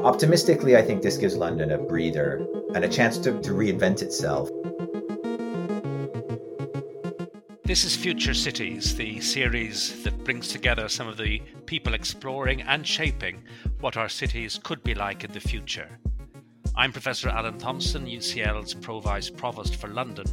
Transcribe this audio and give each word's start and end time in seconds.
Optimistically, 0.00 0.76
I 0.76 0.82
think 0.82 1.02
this 1.02 1.16
gives 1.16 1.36
London 1.36 1.72
a 1.72 1.78
breather 1.78 2.46
and 2.74 2.84
a 2.84 2.88
chance 2.88 3.18
to, 3.18 3.32
to 3.42 3.50
reinvent 3.50 4.00
itself. 4.00 4.48
This 7.64 7.84
is 7.84 7.96
Future 7.96 8.32
Cities, 8.32 8.94
the 8.94 9.20
series 9.20 10.04
that 10.04 10.24
brings 10.24 10.48
together 10.48 10.88
some 10.88 11.08
of 11.08 11.16
the 11.16 11.42
people 11.66 11.94
exploring 11.94 12.62
and 12.62 12.86
shaping 12.86 13.42
what 13.80 13.96
our 13.96 14.08
cities 14.08 14.60
could 14.62 14.84
be 14.84 14.94
like 14.94 15.24
in 15.24 15.32
the 15.32 15.40
future. 15.40 15.98
I'm 16.76 16.92
Professor 16.92 17.28
Alan 17.28 17.58
Thompson, 17.58 18.06
UCL's 18.06 18.74
Pro 18.74 19.00
Vice 19.00 19.28
Provost 19.28 19.76
for 19.76 19.88
London, 19.88 20.26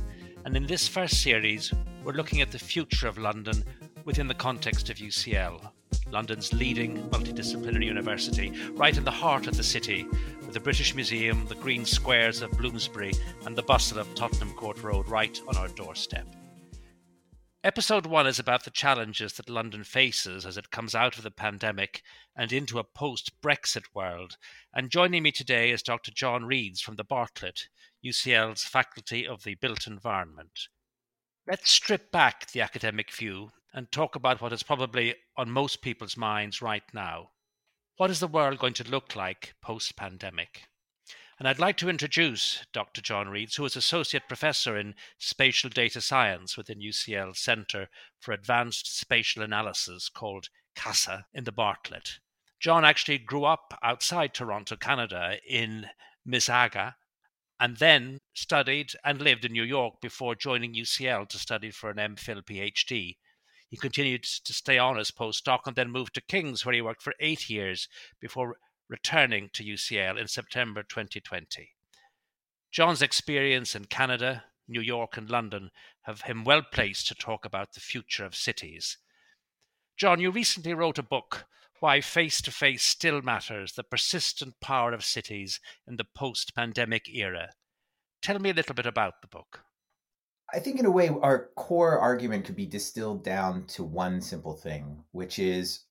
and 0.46 0.56
in 0.56 0.68
this 0.68 0.88
first 0.88 1.24
series, 1.24 1.74
we're 2.04 2.14
looking 2.14 2.42
at 2.42 2.52
the 2.52 2.60
future 2.60 3.08
of 3.08 3.18
London 3.18 3.64
within 4.06 4.28
the 4.28 4.36
context 4.36 4.92
of 4.92 4.98
UCL, 4.98 5.72
London's 6.12 6.54
leading 6.54 7.10
multidisciplinary 7.10 7.86
university, 7.86 8.54
right 8.74 8.98
in 8.98 9.04
the 9.04 9.12
heart 9.12 9.48
of 9.48 9.58
the 9.58 9.64
city, 9.64 10.05
with 10.41 10.54
the 10.54 10.59
British 10.59 10.95
Museum, 10.95 11.45
the 11.48 11.55
green 11.55 11.86
squares 11.86 12.41
of 12.41 12.52
Bloomsbury, 12.52 13.14
and 13.45 13.55
the 13.55 13.64
bustle 13.64 14.00
of 14.00 14.14
Tottenham 14.16 14.54
Court 14.54 14.81
Road 14.84 15.08
right 15.08 15.40
on 15.48 15.58
our 15.58 15.68
doorstep. 15.70 16.28
Episode 17.66 18.05
one 18.05 18.28
is 18.28 18.38
about 18.38 18.64
the 18.64 18.70
challenges 18.70 19.34
that 19.34 19.50
London 19.50 19.84
faces 19.84 20.45
as 20.45 20.55
it 20.55 20.70
comes 20.70 20.94
out 20.94 21.18
of 21.18 21.23
the 21.23 21.31
pandemic 21.31 22.04
and 22.36 22.53
into 22.53 22.78
a 22.78 22.84
post 22.84 23.31
Brexit 23.42 23.86
world. 23.95 24.38
And 24.76 24.92
joining 24.92 25.23
me 25.23 25.31
today 25.31 25.72
is 25.72 25.81
Dr. 25.81 26.12
John 26.12 26.45
Reades 26.45 26.80
from 26.80 26.95
the 26.95 27.03
Bartlett, 27.03 27.67
UCL's 28.06 28.64
Faculty 28.64 29.26
of 29.26 29.44
the 29.44 29.56
Built 29.56 29.88
Environment. 29.88 30.67
Let's 31.48 31.72
strip 31.72 32.12
back 32.12 32.52
the 32.52 32.62
academic 32.62 33.12
view 33.12 33.50
and 33.76 33.92
talk 33.92 34.16
about 34.16 34.42
what 34.42 34.54
is 34.54 34.64
probably 34.64 35.14
on 35.36 35.52
most 35.52 35.82
people's 35.82 36.16
minds 36.16 36.62
right 36.62 36.94
now. 36.94 37.32
What 37.98 38.10
is 38.10 38.22
the 38.22 38.28
world 38.28 38.58
going 38.58 38.74
to 38.76 38.90
look 38.90 39.18
like 39.18 39.54
post 39.62 39.98
pandemic? 39.98 40.64
And 41.38 41.46
I'd 41.46 41.59
like 41.59 41.76
to 41.78 41.90
introduce 41.90 42.66
Dr. 42.72 43.02
John 43.02 43.28
Reades, 43.28 43.58
who 43.58 43.66
is 43.66 43.76
Associate 43.76 44.23
Professor 44.30 44.78
in 44.78 44.95
Spatial 45.20 45.70
Data 45.70 46.00
Science 46.00 46.56
within 46.56 46.80
UCL 46.80 47.36
Centre 47.36 47.90
for 48.22 48.32
Advanced 48.32 48.98
Spatial 48.98 49.44
Analysis 49.44 50.08
called 50.08 50.48
CASA 50.76 51.26
in 51.34 51.44
the 51.44 51.52
Bartlett. 51.52 52.20
John 52.62 52.86
actually 52.86 53.17
grew 53.17 53.44
up 53.44 53.78
outside 53.84 54.34
Toronto, 54.34 54.78
Canada, 54.78 55.36
in 55.45 55.88
Mississauga, 56.26 56.94
and 57.60 57.76
then 57.76 58.20
studied 58.34 58.94
and 59.04 59.22
lived 59.22 59.44
in 59.44 59.52
New 59.52 59.64
York 59.64 59.95
before 60.02 60.34
joining 60.34 60.73
UCL 60.73 61.28
to 61.28 61.38
study 61.38 61.72
for 61.72 61.89
an 61.89 61.98
MPhil 61.98 62.42
PhD. 62.45 63.17
He 63.67 63.77
continued 63.77 64.23
to 64.23 64.53
stay 64.53 64.77
on 64.77 64.99
as 64.99 65.11
postdoc 65.11 65.61
and 65.66 65.75
then 65.75 65.91
moved 65.91 66.13
to 66.16 66.21
King's, 66.21 66.66
where 66.66 66.75
he 66.75 66.81
worked 66.81 67.02
for 67.02 67.13
eight 67.19 67.49
years 67.49 67.88
before 68.19 68.58
returning 68.88 69.49
to 69.53 69.63
UCL 69.63 70.19
in 70.19 70.27
September 70.27 70.83
2020. 70.83 71.71
John's 72.71 73.02
experience 73.02 73.75
in 73.75 73.86
Canada, 73.86 74.43
New 74.67 74.81
York, 74.81 75.17
and 75.17 75.30
London 75.30 75.71
have 76.03 76.21
him 76.21 76.43
well 76.43 76.61
placed 76.61 77.08
to 77.08 77.16
talk 77.16 77.45
about 77.45 77.73
the 77.73 77.80
future 77.80 78.25
of 78.25 78.36
cities. 78.36 78.97
John, 79.97 80.19
you 80.19 80.30
recently 80.30 80.73
wrote 80.73 80.97
a 80.97 81.03
book, 81.03 81.45
Why 81.80 82.02
Face 82.02 82.41
to 82.41 82.52
Face 82.52 82.83
Still 82.83 83.21
Matters 83.21 83.73
The 83.73 83.83
Persistent 83.83 84.59
Power 84.59 84.91
of 84.93 85.05
Cities 85.05 85.59
in 85.88 85.95
the 85.95 86.03
Post 86.03 86.53
Pandemic 86.53 87.08
Era. 87.08 87.52
Tell 88.21 88.39
me 88.39 88.49
a 88.49 88.53
little 88.53 88.75
bit 88.75 88.86
about 88.86 89.21
the 89.21 89.27
book. 89.27 89.61
I 90.56 90.59
think, 90.59 90.80
in 90.80 90.86
a 90.86 90.92
way, 90.92 91.09
our 91.09 91.50
core 91.56 92.00
argument 92.00 92.45
could 92.45 92.56
be 92.56 92.66
distilled 92.66 93.25
down 93.25 93.66
to 93.67 93.84
one 93.84 94.22
simple 94.22 94.53
thing, 94.53 95.03
which 95.11 95.38
is 95.38 95.81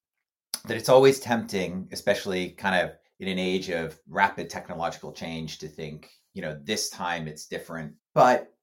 that 0.65 0.79
it's 0.79 0.89
always 0.89 1.21
tempting, 1.21 1.87
especially 1.93 2.51
kind 2.51 2.75
of 2.83 2.97
in 3.21 3.29
an 3.29 3.39
age 3.39 3.69
of 3.69 4.01
rapid 4.09 4.49
technological 4.49 5.13
change, 5.13 5.59
to 5.59 5.69
think, 5.69 6.11
you 6.33 6.41
know, 6.41 6.59
this 6.65 6.89
time 6.89 7.29
it's 7.29 7.47
different. 7.47 7.93
But 8.15 8.55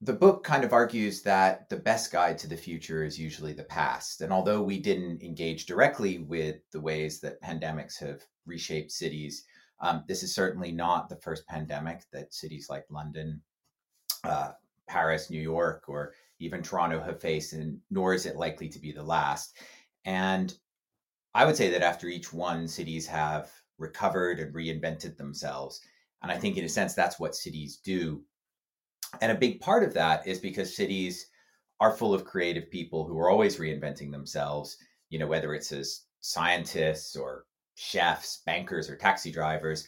the 0.00 0.12
book 0.12 0.44
kind 0.44 0.62
of 0.62 0.72
argues 0.72 1.22
that 1.22 1.68
the 1.68 1.78
best 1.78 2.12
guide 2.12 2.38
to 2.38 2.46
the 2.46 2.56
future 2.56 3.02
is 3.02 3.18
usually 3.18 3.54
the 3.54 3.64
past. 3.64 4.20
And 4.20 4.32
although 4.32 4.62
we 4.62 4.78
didn't 4.78 5.22
engage 5.22 5.66
directly 5.66 6.18
with 6.18 6.56
the 6.70 6.80
ways 6.80 7.20
that 7.20 7.42
pandemics 7.42 7.98
have 7.98 8.22
reshaped 8.46 8.92
cities, 8.92 9.44
um, 9.80 10.04
this 10.06 10.22
is 10.22 10.32
certainly 10.32 10.70
not 10.70 11.08
the 11.08 11.16
first 11.16 11.44
pandemic 11.48 12.04
that 12.12 12.32
cities 12.32 12.68
like 12.70 12.84
London, 12.88 13.42
uh, 14.22 14.52
Paris, 14.86 15.30
New 15.30 15.40
York, 15.40 15.84
or 15.88 16.12
even 16.40 16.62
Toronto 16.62 17.00
have 17.00 17.20
faced, 17.20 17.52
and 17.52 17.78
nor 17.90 18.14
is 18.14 18.26
it 18.26 18.36
likely 18.36 18.68
to 18.68 18.78
be 18.78 18.92
the 18.92 19.02
last. 19.02 19.56
And 20.04 20.54
I 21.34 21.44
would 21.44 21.56
say 21.56 21.70
that 21.70 21.82
after 21.82 22.06
each 22.06 22.32
one, 22.32 22.68
cities 22.68 23.06
have 23.06 23.50
recovered 23.78 24.40
and 24.40 24.54
reinvented 24.54 25.16
themselves. 25.16 25.80
And 26.22 26.30
I 26.30 26.38
think, 26.38 26.56
in 26.56 26.64
a 26.64 26.68
sense, 26.68 26.94
that's 26.94 27.18
what 27.18 27.34
cities 27.34 27.80
do. 27.84 28.22
And 29.20 29.32
a 29.32 29.36
big 29.36 29.60
part 29.60 29.82
of 29.82 29.94
that 29.94 30.26
is 30.26 30.38
because 30.38 30.76
cities 30.76 31.28
are 31.80 31.92
full 31.92 32.14
of 32.14 32.24
creative 32.24 32.70
people 32.70 33.06
who 33.06 33.18
are 33.18 33.30
always 33.30 33.58
reinventing 33.58 34.10
themselves, 34.10 34.76
you 35.10 35.18
know, 35.18 35.26
whether 35.26 35.54
it's 35.54 35.72
as 35.72 36.02
scientists 36.20 37.16
or 37.16 37.44
chefs, 37.74 38.42
bankers, 38.46 38.88
or 38.88 38.96
taxi 38.96 39.30
drivers. 39.30 39.86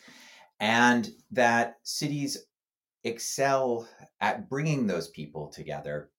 And 0.61 1.11
that 1.31 1.77
cities 1.85 2.47
excel 3.07 3.89
at 4.21 4.49
bringing 4.49 4.87
those 4.87 5.09
people 5.09 5.49
together 5.49 6.11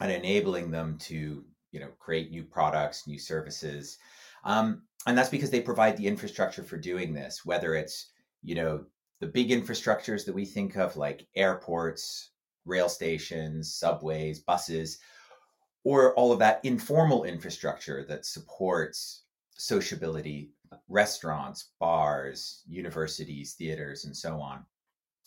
and 0.00 0.10
enabling 0.10 0.70
them 0.70 0.98
to, 0.98 1.44
you 1.70 1.80
know, 1.80 1.88
create 1.98 2.30
new 2.30 2.44
products, 2.44 3.06
new 3.06 3.18
services, 3.18 3.98
um, 4.44 4.82
and 5.06 5.16
that's 5.16 5.28
because 5.28 5.50
they 5.50 5.60
provide 5.60 5.96
the 5.96 6.06
infrastructure 6.06 6.62
for 6.62 6.76
doing 6.76 7.12
this, 7.12 7.44
whether 7.44 7.74
it's, 7.74 8.10
you 8.42 8.54
know, 8.54 8.84
the 9.20 9.26
big 9.26 9.50
infrastructures 9.50 10.24
that 10.24 10.34
we 10.34 10.44
think 10.44 10.76
of 10.76 10.96
like 10.96 11.26
airports, 11.36 12.30
rail 12.64 12.88
stations, 12.88 13.74
subways, 13.74 14.40
buses, 14.40 14.98
or 15.84 16.14
all 16.14 16.32
of 16.32 16.38
that 16.38 16.60
informal 16.64 17.24
infrastructure 17.24 18.04
that 18.08 18.26
supports 18.26 19.24
sociability, 19.56 20.50
restaurants, 20.88 21.70
bars, 21.78 22.62
universities, 22.68 23.54
theaters, 23.54 24.04
and 24.04 24.16
so 24.16 24.40
on. 24.40 24.64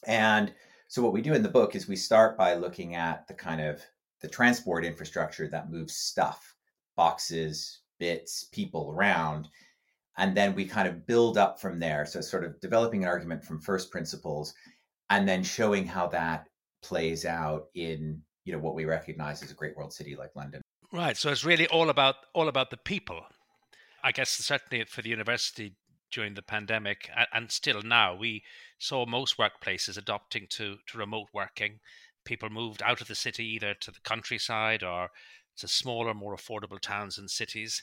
And 0.07 0.53
so 0.87 1.01
what 1.01 1.13
we 1.13 1.21
do 1.21 1.33
in 1.33 1.43
the 1.43 1.49
book 1.49 1.75
is 1.75 1.87
we 1.87 1.95
start 1.95 2.37
by 2.37 2.53
looking 2.53 2.95
at 2.95 3.27
the 3.27 3.33
kind 3.33 3.61
of 3.61 3.81
the 4.21 4.27
transport 4.27 4.85
infrastructure 4.85 5.47
that 5.47 5.69
moves 5.69 5.95
stuff, 5.95 6.55
boxes, 6.95 7.81
bits, 7.99 8.45
people 8.45 8.91
around. 8.95 9.47
And 10.17 10.35
then 10.35 10.55
we 10.55 10.65
kind 10.65 10.87
of 10.87 11.05
build 11.05 11.37
up 11.37 11.59
from 11.59 11.79
there. 11.79 12.05
So, 12.05 12.21
sort 12.21 12.45
of 12.45 12.59
developing 12.61 13.03
an 13.03 13.09
argument 13.09 13.43
from 13.43 13.59
first 13.59 13.91
principles 13.91 14.53
and 15.09 15.27
then 15.27 15.43
showing 15.43 15.85
how 15.85 16.07
that 16.07 16.47
plays 16.81 17.25
out 17.25 17.67
in 17.75 18.21
you 18.43 18.53
know 18.53 18.59
what 18.59 18.75
we 18.75 18.85
recognize 18.85 19.41
as 19.41 19.51
a 19.51 19.55
great 19.55 19.75
world 19.75 19.91
city 19.91 20.15
like 20.15 20.29
london 20.35 20.61
right 20.91 21.17
so 21.17 21.31
it's 21.31 21.43
really 21.43 21.67
all 21.67 21.89
about 21.89 22.15
all 22.33 22.47
about 22.47 22.69
the 22.69 22.77
people 22.77 23.25
i 24.03 24.11
guess 24.11 24.29
certainly 24.29 24.85
for 24.85 25.01
the 25.01 25.09
university 25.09 25.73
during 26.15 26.33
the 26.33 26.41
pandemic 26.41 27.09
and 27.33 27.51
still 27.51 27.81
now 27.81 28.15
we 28.15 28.41
saw 28.79 29.05
most 29.05 29.37
workplaces 29.37 29.97
adopting 29.97 30.47
to 30.49 30.77
to 30.87 30.97
remote 30.97 31.27
working 31.33 31.79
people 32.25 32.49
moved 32.49 32.81
out 32.81 32.99
of 32.99 33.07
the 33.07 33.15
city 33.15 33.45
either 33.45 33.73
to 33.75 33.91
the 33.91 34.01
countryside 34.03 34.83
or 34.83 35.11
to 35.57 35.67
smaller, 35.67 36.13
more 36.13 36.35
affordable 36.35 36.79
towns 36.79 37.17
and 37.17 37.29
cities. 37.29 37.81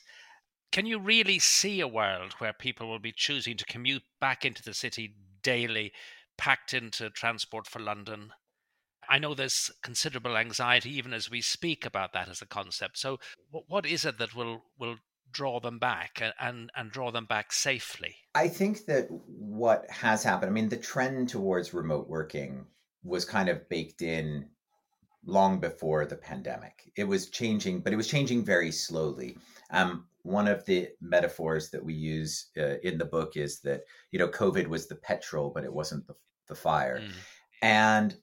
Can 0.71 0.85
you 0.85 0.99
really 0.99 1.39
see 1.39 1.81
a 1.81 1.89
world 1.89 2.35
where 2.39 2.53
people 2.53 2.89
will 2.89 2.99
be 2.99 3.13
choosing 3.13 3.57
to 3.57 3.65
commute 3.65 4.03
back 4.21 4.45
into 4.45 4.63
the 4.63 4.75
city 4.75 5.15
daily, 5.43 5.93
packed 6.37 6.75
into 6.75 7.09
transport 7.11 7.67
for 7.67 7.79
London? 7.79 8.33
I 9.09 9.19
know 9.19 9.35
there's 9.35 9.71
considerable 9.83 10.37
anxiety 10.37 10.91
even 10.97 11.13
as 11.13 11.31
we 11.31 11.41
speak 11.41 11.85
about 11.85 12.13
that 12.13 12.29
as 12.29 12.41
a 12.41 12.47
concept. 12.47 12.99
So, 12.99 13.19
what 13.51 13.85
is 13.85 14.05
it 14.05 14.19
that 14.19 14.35
will 14.35 14.65
will 14.79 14.97
draw 15.33 15.61
them 15.61 15.79
back 15.79 16.23
and 16.41 16.71
and 16.75 16.91
draw 16.91 17.11
them 17.11 17.27
back 17.27 17.53
safely? 17.53 18.17
I 18.35 18.49
think 18.49 18.87
that 18.87 19.09
what 19.27 19.91
has 19.91 20.23
happened. 20.23 20.51
I 20.51 20.53
mean, 20.53 20.69
the 20.69 20.77
trend 20.77 21.29
towards 21.29 21.75
remote 21.75 22.09
working 22.09 22.67
was 23.05 23.25
kind 23.25 23.49
of 23.49 23.69
baked 23.69 24.03
in 24.03 24.49
long 25.25 25.61
before 25.61 26.05
the 26.05 26.17
pandemic. 26.17 26.91
It 26.97 27.05
was 27.05 27.31
changing, 27.31 27.81
but 27.81 27.93
it 27.93 27.97
was 27.97 28.09
changing 28.09 28.45
very 28.45 28.73
slowly. 28.73 29.37
Um, 29.71 30.07
one 30.23 30.47
of 30.47 30.65
the 30.65 30.89
metaphors 31.01 31.71
that 31.71 31.85
we 31.85 31.95
use 31.95 32.51
uh, 32.57 32.79
in 32.83 32.99
the 32.99 33.05
book 33.05 33.37
is 33.37 33.61
that 33.61 33.83
you 34.11 34.19
know 34.19 34.29
COVID 34.29 34.67
was 34.67 34.87
the 34.87 34.97
petrol, 34.97 35.51
but 35.51 35.65
it 35.65 35.73
wasn't 35.73 36.07
the, 36.07 36.15
the 36.49 36.55
fire. 36.55 37.01
Mm. 37.01 37.13
And 37.63 38.17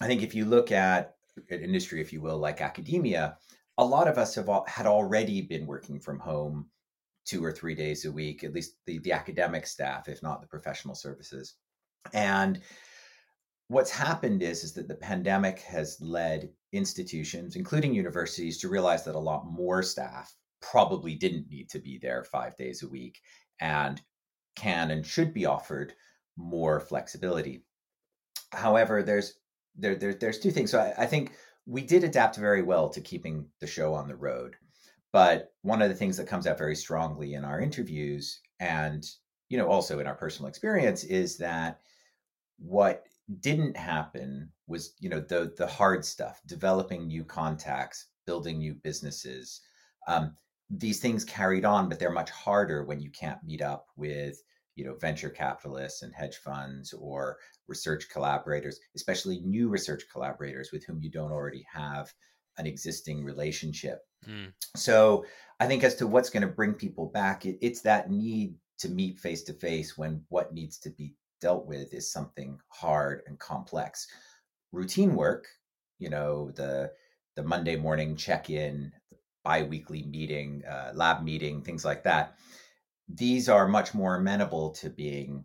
I 0.00 0.06
think 0.06 0.22
if 0.22 0.34
you 0.34 0.44
look 0.44 0.72
at 0.72 1.16
an 1.50 1.60
industry, 1.60 2.00
if 2.00 2.12
you 2.12 2.20
will, 2.20 2.38
like 2.38 2.60
academia, 2.60 3.36
a 3.80 3.84
lot 3.84 4.08
of 4.08 4.18
us 4.18 4.34
have 4.34 4.48
all, 4.48 4.64
had 4.68 4.86
already 4.86 5.40
been 5.40 5.66
working 5.66 5.98
from 5.98 6.18
home 6.18 6.66
two 7.24 7.42
or 7.44 7.50
three 7.50 7.74
days 7.74 8.04
a 8.04 8.12
week, 8.12 8.44
at 8.44 8.52
least 8.52 8.74
the, 8.86 8.98
the 8.98 9.12
academic 9.12 9.66
staff, 9.66 10.08
if 10.08 10.22
not 10.22 10.42
the 10.42 10.46
professional 10.46 10.94
services. 10.94 11.54
And 12.12 12.60
what's 13.68 13.90
happened 13.90 14.42
is 14.42 14.64
is 14.64 14.74
that 14.74 14.88
the 14.88 14.94
pandemic 14.94 15.60
has 15.60 15.96
led 16.00 16.50
institutions 16.72 17.56
including 17.56 17.94
universities 17.94 18.58
to 18.58 18.68
realize 18.68 19.04
that 19.04 19.14
a 19.14 19.18
lot 19.18 19.50
more 19.50 19.82
staff 19.82 20.34
probably 20.60 21.14
didn't 21.14 21.48
need 21.48 21.68
to 21.70 21.78
be 21.78 21.98
there 21.98 22.24
5 22.24 22.56
days 22.56 22.82
a 22.82 22.88
week 22.88 23.20
and 23.60 24.00
can 24.56 24.90
and 24.90 25.06
should 25.06 25.32
be 25.32 25.46
offered 25.46 25.94
more 26.36 26.80
flexibility. 26.80 27.64
However, 28.52 29.02
there's 29.02 29.34
there, 29.76 29.94
there 29.94 30.14
there's 30.14 30.40
two 30.40 30.50
things. 30.50 30.70
So 30.70 30.80
I, 30.80 31.04
I 31.04 31.06
think 31.06 31.32
we 31.70 31.82
did 31.82 32.02
adapt 32.02 32.36
very 32.36 32.62
well 32.62 32.88
to 32.88 33.00
keeping 33.00 33.46
the 33.60 33.66
show 33.66 33.94
on 33.94 34.08
the 34.08 34.16
road. 34.16 34.56
But 35.12 35.52
one 35.62 35.80
of 35.80 35.88
the 35.88 35.94
things 35.94 36.16
that 36.16 36.26
comes 36.26 36.46
out 36.46 36.58
very 36.58 36.74
strongly 36.74 37.34
in 37.34 37.44
our 37.44 37.60
interviews 37.60 38.40
and 38.58 39.04
you 39.48 39.56
know 39.56 39.68
also 39.68 40.00
in 40.00 40.06
our 40.06 40.14
personal 40.14 40.48
experience 40.48 41.04
is 41.04 41.36
that 41.38 41.80
what 42.58 43.06
didn't 43.40 43.76
happen 43.76 44.50
was 44.66 44.94
you 44.98 45.08
know 45.08 45.20
the 45.20 45.52
the 45.56 45.66
hard 45.66 46.04
stuff 46.04 46.40
developing 46.46 47.06
new 47.06 47.24
contacts 47.24 48.06
building 48.26 48.58
new 48.58 48.74
businesses 48.74 49.60
um, 50.08 50.36
these 50.68 51.00
things 51.00 51.24
carried 51.24 51.64
on 51.64 51.88
but 51.88 51.98
they're 51.98 52.10
much 52.10 52.30
harder 52.30 52.84
when 52.84 53.00
you 53.00 53.10
can't 53.10 53.42
meet 53.42 53.62
up 53.62 53.86
with 53.96 54.42
you 54.76 54.84
know 54.84 54.94
venture 54.94 55.30
capitalists 55.30 56.02
and 56.02 56.14
hedge 56.14 56.36
funds 56.36 56.92
or 56.92 57.38
research 57.68 58.08
collaborators 58.10 58.78
especially 58.96 59.40
new 59.40 59.68
research 59.68 60.04
collaborators 60.12 60.70
with 60.72 60.84
whom 60.84 61.00
you 61.00 61.10
don't 61.10 61.32
already 61.32 61.64
have 61.72 62.12
an 62.58 62.66
existing 62.66 63.24
relationship 63.24 64.00
mm. 64.28 64.52
so 64.76 65.24
i 65.58 65.66
think 65.66 65.84
as 65.84 65.94
to 65.94 66.06
what's 66.06 66.30
going 66.30 66.46
to 66.46 66.54
bring 66.54 66.72
people 66.72 67.06
back 67.06 67.46
it, 67.46 67.58
it's 67.60 67.82
that 67.82 68.10
need 68.10 68.54
to 68.78 68.88
meet 68.88 69.18
face 69.18 69.42
to 69.42 69.52
face 69.52 69.98
when 69.98 70.22
what 70.28 70.54
needs 70.54 70.78
to 70.78 70.90
be 70.90 71.14
dealt 71.40 71.66
with 71.66 71.92
is 71.94 72.12
something 72.12 72.58
hard 72.68 73.22
and 73.26 73.38
complex 73.38 74.06
routine 74.72 75.14
work 75.14 75.46
you 75.98 76.10
know 76.10 76.50
the 76.52 76.90
the 77.36 77.42
monday 77.42 77.76
morning 77.76 78.16
check-in 78.16 78.92
bi-weekly 79.44 80.02
meeting 80.04 80.62
uh, 80.66 80.92
lab 80.94 81.22
meeting 81.22 81.62
things 81.62 81.84
like 81.84 82.02
that 82.02 82.36
these 83.14 83.48
are 83.48 83.68
much 83.68 83.94
more 83.94 84.16
amenable 84.16 84.70
to 84.70 84.90
being 84.90 85.44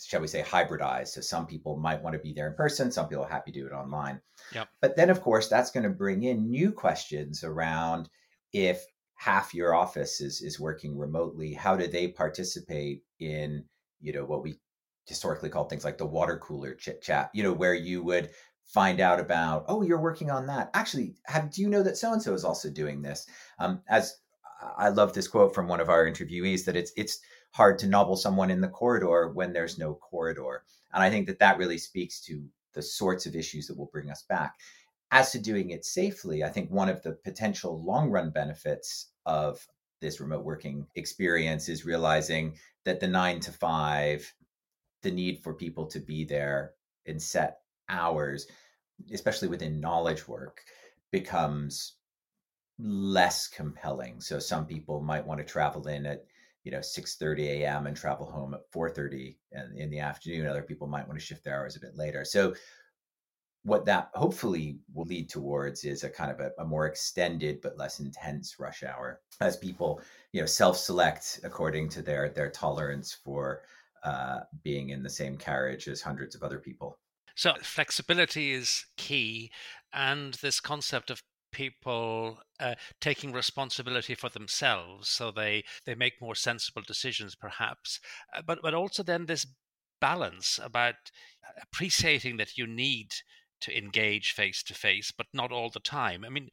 shall 0.00 0.20
we 0.20 0.28
say 0.28 0.42
hybridized. 0.42 1.08
So 1.08 1.20
some 1.20 1.44
people 1.44 1.76
might 1.76 2.00
want 2.00 2.14
to 2.14 2.20
be 2.20 2.32
there 2.32 2.46
in 2.46 2.54
person 2.54 2.92
some 2.92 3.08
people 3.08 3.24
are 3.24 3.28
happy 3.28 3.52
to 3.52 3.60
do 3.60 3.66
it 3.66 3.72
online. 3.72 4.20
Yep. 4.54 4.68
but 4.80 4.96
then 4.96 5.10
of 5.10 5.20
course 5.20 5.48
that's 5.48 5.70
going 5.70 5.84
to 5.84 5.90
bring 5.90 6.22
in 6.24 6.50
new 6.50 6.72
questions 6.72 7.44
around 7.44 8.08
if 8.52 8.84
half 9.14 9.52
your 9.52 9.74
office 9.74 10.20
is 10.20 10.40
is 10.40 10.60
working 10.60 10.96
remotely 10.96 11.52
how 11.52 11.76
do 11.76 11.88
they 11.88 12.08
participate 12.08 13.02
in 13.18 13.64
you 14.00 14.12
know 14.12 14.24
what 14.24 14.44
we 14.44 14.60
historically 15.06 15.48
called 15.48 15.68
things 15.68 15.84
like 15.84 15.98
the 15.98 16.06
water 16.06 16.38
cooler 16.38 16.74
chit 16.74 17.02
chat 17.02 17.30
you 17.34 17.42
know 17.42 17.52
where 17.52 17.74
you 17.74 18.02
would 18.02 18.30
find 18.68 19.00
out 19.00 19.18
about 19.18 19.64
oh 19.68 19.82
you're 19.82 20.00
working 20.00 20.30
on 20.30 20.46
that. 20.46 20.70
Actually 20.74 21.14
have 21.24 21.50
do 21.50 21.62
you 21.62 21.68
know 21.68 21.82
that 21.82 21.96
so 21.96 22.12
and 22.12 22.22
so 22.22 22.34
is 22.34 22.44
also 22.44 22.70
doing 22.70 23.02
this? 23.02 23.26
Um, 23.58 23.82
as 23.88 24.14
i 24.76 24.88
love 24.88 25.12
this 25.12 25.28
quote 25.28 25.54
from 25.54 25.68
one 25.68 25.80
of 25.80 25.88
our 25.88 26.06
interviewees 26.06 26.64
that 26.64 26.76
it's 26.76 26.92
it's 26.96 27.20
hard 27.52 27.78
to 27.78 27.86
nobble 27.86 28.16
someone 28.16 28.50
in 28.50 28.60
the 28.60 28.68
corridor 28.68 29.30
when 29.32 29.52
there's 29.52 29.78
no 29.78 29.94
corridor. 29.94 30.64
And 30.92 31.02
i 31.02 31.10
think 31.10 31.26
that 31.26 31.38
that 31.38 31.58
really 31.58 31.78
speaks 31.78 32.20
to 32.22 32.44
the 32.74 32.82
sorts 32.82 33.26
of 33.26 33.34
issues 33.34 33.66
that 33.66 33.76
will 33.76 33.90
bring 33.92 34.10
us 34.10 34.24
back. 34.28 34.54
As 35.10 35.32
to 35.32 35.38
doing 35.38 35.70
it 35.70 35.84
safely 35.84 36.44
i 36.44 36.48
think 36.48 36.70
one 36.70 36.88
of 36.88 37.02
the 37.02 37.12
potential 37.12 37.82
long 37.82 38.10
run 38.10 38.30
benefits 38.30 39.12
of 39.26 39.66
this 40.00 40.20
remote 40.20 40.44
working 40.44 40.86
experience 40.94 41.68
is 41.68 41.84
realizing 41.84 42.54
that 42.84 43.00
the 43.00 43.08
nine 43.08 43.40
to 43.40 43.52
five 43.52 44.32
the 45.02 45.10
need 45.10 45.42
for 45.42 45.54
people 45.54 45.86
to 45.86 46.00
be 46.00 46.24
there 46.24 46.72
in 47.06 47.18
set 47.18 47.58
hours, 47.88 48.46
especially 49.12 49.48
within 49.48 49.80
knowledge 49.80 50.26
work, 50.26 50.60
becomes 51.10 51.94
less 52.78 53.48
compelling. 53.48 54.20
So 54.20 54.38
some 54.38 54.66
people 54.66 55.00
might 55.00 55.26
want 55.26 55.38
to 55.38 55.44
travel 55.44 55.86
in 55.88 56.06
at 56.06 56.24
you 56.64 56.72
know 56.72 56.78
6:30 56.78 57.46
a.m. 57.46 57.86
and 57.86 57.96
travel 57.96 58.30
home 58.30 58.54
at 58.54 58.70
4:30 58.72 59.36
in 59.76 59.90
the 59.90 60.00
afternoon. 60.00 60.46
Other 60.46 60.62
people 60.62 60.86
might 60.86 61.06
want 61.06 61.18
to 61.18 61.24
shift 61.24 61.44
their 61.44 61.58
hours 61.58 61.76
a 61.76 61.80
bit 61.80 61.96
later. 61.96 62.24
So 62.24 62.54
what 63.64 63.84
that 63.84 64.10
hopefully 64.14 64.78
will 64.94 65.04
lead 65.04 65.28
towards 65.28 65.84
is 65.84 66.04
a 66.04 66.08
kind 66.08 66.30
of 66.30 66.40
a, 66.40 66.52
a, 66.58 66.64
more 66.64 66.86
extended 66.86 67.60
but 67.60 67.76
less 67.76 68.00
intense 68.00 68.58
rush 68.58 68.82
hour 68.82 69.20
as 69.40 69.56
people 69.56 70.00
you 70.32 70.40
know 70.40 70.46
self-select 70.46 71.40
according 71.42 71.88
to 71.88 72.00
their 72.00 72.30
their 72.30 72.50
tolerance 72.50 73.12
for 73.12 73.62
uh, 74.04 74.40
being 74.62 74.90
in 74.90 75.02
the 75.02 75.10
same 75.10 75.36
carriage 75.36 75.88
as 75.88 76.00
hundreds 76.00 76.34
of 76.34 76.42
other 76.42 76.58
people. 76.58 76.98
So 77.34 77.54
flexibility 77.62 78.52
is 78.52 78.86
key, 78.96 79.50
and 79.92 80.34
this 80.34 80.60
concept 80.60 81.10
of 81.10 81.22
people 81.52 82.38
uh, 82.60 82.74
taking 83.00 83.32
responsibility 83.32 84.14
for 84.14 84.28
themselves, 84.28 85.08
so 85.08 85.30
they 85.30 85.64
they 85.86 85.94
make 85.94 86.20
more 86.20 86.34
sensible 86.34 86.82
decisions, 86.86 87.34
perhaps. 87.34 88.00
Uh, 88.34 88.42
but 88.46 88.60
but 88.62 88.74
also 88.74 89.02
then 89.02 89.26
this 89.26 89.46
balance 90.00 90.58
about 90.62 90.94
appreciating 91.60 92.36
that 92.36 92.56
you 92.56 92.66
need 92.66 93.12
to 93.60 93.76
engage 93.76 94.32
face 94.32 94.62
to 94.62 94.74
face, 94.74 95.12
but 95.16 95.26
not 95.32 95.50
all 95.52 95.70
the 95.70 95.80
time. 95.80 96.24
I 96.24 96.28
mean, 96.28 96.48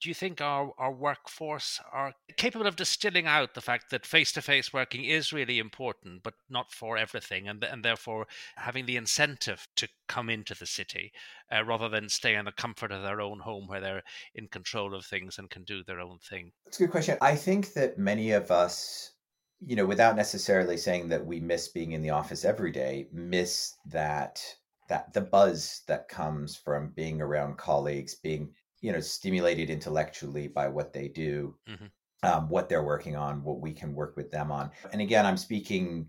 do 0.00 0.08
you 0.08 0.14
think 0.14 0.40
our, 0.40 0.72
our 0.78 0.92
workforce 0.92 1.80
are 1.92 2.14
capable 2.36 2.66
of 2.66 2.76
distilling 2.76 3.26
out 3.26 3.54
the 3.54 3.60
fact 3.60 3.90
that 3.90 4.06
face 4.06 4.32
to 4.32 4.42
face 4.42 4.72
working 4.72 5.04
is 5.04 5.32
really 5.32 5.58
important, 5.58 6.22
but 6.22 6.34
not 6.48 6.72
for 6.72 6.96
everything, 6.96 7.48
and, 7.48 7.62
and 7.64 7.84
therefore 7.84 8.26
having 8.56 8.86
the 8.86 8.96
incentive 8.96 9.66
to 9.76 9.88
come 10.06 10.30
into 10.30 10.54
the 10.54 10.66
city 10.66 11.12
uh, 11.52 11.64
rather 11.64 11.88
than 11.88 12.08
stay 12.08 12.34
in 12.34 12.44
the 12.44 12.52
comfort 12.52 12.92
of 12.92 13.02
their 13.02 13.20
own 13.20 13.40
home 13.40 13.66
where 13.66 13.80
they're 13.80 14.02
in 14.34 14.48
control 14.48 14.94
of 14.94 15.04
things 15.04 15.38
and 15.38 15.50
can 15.50 15.64
do 15.64 15.82
their 15.84 16.00
own 16.00 16.18
thing? 16.18 16.52
That's 16.64 16.78
a 16.80 16.84
good 16.84 16.90
question. 16.90 17.18
I 17.20 17.34
think 17.34 17.72
that 17.74 17.98
many 17.98 18.32
of 18.32 18.50
us, 18.50 19.12
you 19.60 19.76
know, 19.76 19.86
without 19.86 20.16
necessarily 20.16 20.76
saying 20.76 21.08
that 21.08 21.24
we 21.24 21.40
miss 21.40 21.68
being 21.68 21.92
in 21.92 22.02
the 22.02 22.10
office 22.10 22.44
every 22.44 22.72
day, 22.72 23.08
miss 23.12 23.74
that 23.86 24.40
that 24.88 25.12
the 25.12 25.20
buzz 25.20 25.82
that 25.86 26.08
comes 26.08 26.56
from 26.56 26.92
being 26.96 27.20
around 27.20 27.58
colleagues, 27.58 28.14
being 28.14 28.54
you 28.80 28.92
know 28.92 29.00
stimulated 29.00 29.70
intellectually 29.70 30.48
by 30.48 30.68
what 30.68 30.92
they 30.92 31.08
do 31.08 31.54
mm-hmm. 31.68 31.86
um, 32.28 32.48
what 32.48 32.68
they're 32.68 32.82
working 32.82 33.16
on 33.16 33.42
what 33.42 33.60
we 33.60 33.72
can 33.72 33.94
work 33.94 34.16
with 34.16 34.30
them 34.30 34.50
on. 34.52 34.70
And 34.92 35.00
again 35.00 35.26
i'm 35.26 35.36
speaking 35.36 36.06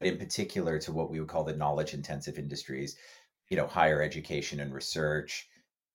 in 0.00 0.16
particular 0.18 0.78
to 0.78 0.92
what 0.92 1.10
we 1.10 1.18
would 1.20 1.28
call 1.28 1.44
the 1.44 1.56
knowledge 1.56 1.94
intensive 1.94 2.38
industries 2.38 2.96
you 3.48 3.56
know 3.56 3.66
higher 3.66 4.02
education 4.02 4.60
and 4.60 4.74
research 4.74 5.48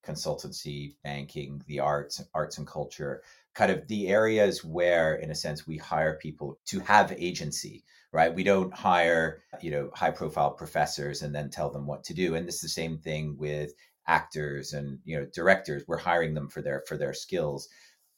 consultancy 0.05 0.95
banking 1.03 1.61
the 1.67 1.79
arts 1.79 2.21
arts 2.33 2.57
and 2.57 2.67
culture 2.67 3.23
kind 3.53 3.71
of 3.71 3.87
the 3.87 4.07
areas 4.07 4.63
where 4.63 5.15
in 5.15 5.31
a 5.31 5.35
sense 5.35 5.65
we 5.65 5.77
hire 5.77 6.17
people 6.17 6.59
to 6.65 6.79
have 6.79 7.13
agency 7.17 7.83
right? 8.13 8.33
We 8.33 8.43
don't 8.43 8.73
hire 8.73 9.43
you 9.59 9.71
know 9.71 9.89
high 9.93 10.11
profile 10.11 10.51
professors 10.51 11.23
and 11.23 11.35
then 11.35 11.49
tell 11.49 11.69
them 11.69 11.85
what 11.85 12.03
to 12.05 12.13
do. 12.13 12.35
And 12.35 12.47
this 12.47 12.55
is 12.55 12.61
the 12.61 12.69
same 12.69 12.97
thing 12.97 13.35
with 13.37 13.73
actors 14.07 14.73
and 14.73 14.99
you 15.05 15.17
know 15.19 15.25
directors 15.33 15.83
we're 15.87 15.97
hiring 15.97 16.33
them 16.33 16.49
for 16.49 16.61
their 16.61 16.83
for 16.87 16.97
their 16.97 17.13
skills. 17.13 17.67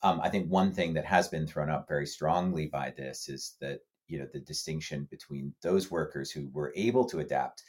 Um, 0.04 0.20
i 0.22 0.30
think 0.30 0.50
one 0.50 0.72
thing 0.72 0.94
that 0.94 1.06
has 1.06 1.28
been 1.28 1.48
thrown 1.48 1.70
up 1.70 1.88
very 1.88 2.06
strongly 2.06 2.68
by 2.68 2.94
this 2.96 3.30
is 3.30 3.56
that 3.62 3.80
you 4.08 4.20
know 4.20 4.28
the 4.34 4.40
distinction 4.40 5.08
between 5.10 5.54
those 5.62 5.90
workers 5.92 6.32
who 6.32 6.50
were 6.54 6.74
able 6.76 7.06
to 7.06 7.20
adapt 7.20 7.64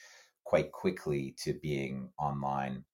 quite 0.44 0.72
quickly 0.72 1.34
to 1.42 1.54
being 1.62 2.10
online 2.18 2.84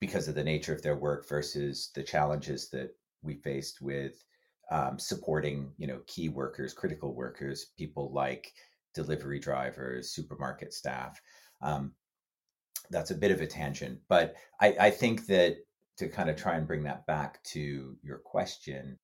because 0.00 0.28
of 0.28 0.34
the 0.34 0.44
nature 0.44 0.74
of 0.74 0.82
their 0.82 0.96
work 0.96 1.28
versus 1.28 1.90
the 1.94 2.02
challenges 2.02 2.70
that 2.70 2.90
we 3.22 3.34
faced 3.34 3.80
with 3.82 4.24
um, 4.70 4.98
supporting 4.98 5.72
you 5.78 5.86
know 5.86 6.00
key 6.06 6.28
workers 6.28 6.72
critical 6.72 7.14
workers 7.14 7.66
people 7.76 8.12
like 8.12 8.52
delivery 8.94 9.38
drivers 9.38 10.12
supermarket 10.12 10.72
staff. 10.72 11.20
Um, 11.62 11.92
that's 12.90 13.10
a 13.10 13.16
bit 13.16 13.30
of 13.30 13.40
a 13.40 13.46
tangent, 13.46 14.00
but 14.08 14.34
I, 14.60 14.76
I 14.80 14.90
think 14.90 15.26
that 15.26 15.56
to 15.98 16.08
kind 16.08 16.30
of 16.30 16.36
try 16.36 16.56
and 16.56 16.66
bring 16.66 16.82
that 16.84 17.06
back 17.06 17.42
to 17.44 17.96
your 18.02 18.18
question, 18.18 18.98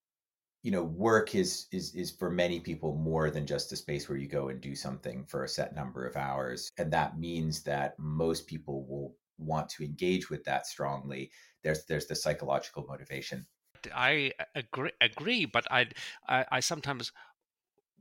you 0.62 0.72
know, 0.72 0.82
work 0.82 1.34
is 1.34 1.66
is 1.72 1.94
is 1.94 2.10
for 2.10 2.30
many 2.30 2.58
people 2.58 2.96
more 2.96 3.30
than 3.30 3.46
just 3.46 3.72
a 3.72 3.76
space 3.76 4.08
where 4.08 4.18
you 4.18 4.28
go 4.28 4.48
and 4.48 4.60
do 4.60 4.74
something 4.74 5.24
for 5.24 5.44
a 5.44 5.48
set 5.48 5.74
number 5.74 6.06
of 6.06 6.16
hours, 6.16 6.70
and 6.78 6.92
that 6.92 7.18
means 7.18 7.62
that 7.62 7.94
most 7.98 8.46
people 8.46 8.84
will 8.86 9.14
want 9.38 9.68
to 9.68 9.84
engage 9.84 10.30
with 10.30 10.42
that 10.44 10.66
strongly. 10.66 11.30
There's 11.62 11.84
there's 11.84 12.06
the 12.06 12.16
psychological 12.16 12.84
motivation. 12.88 13.46
I 13.94 14.32
uh, 14.40 14.44
agree, 14.54 14.90
agree 15.00 15.44
but 15.44 15.70
I, 15.70 15.86
I, 16.28 16.44
I 16.50 16.60
sometimes 16.60 17.12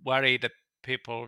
worry 0.04 0.38
that 0.38 0.52
people 0.84 1.28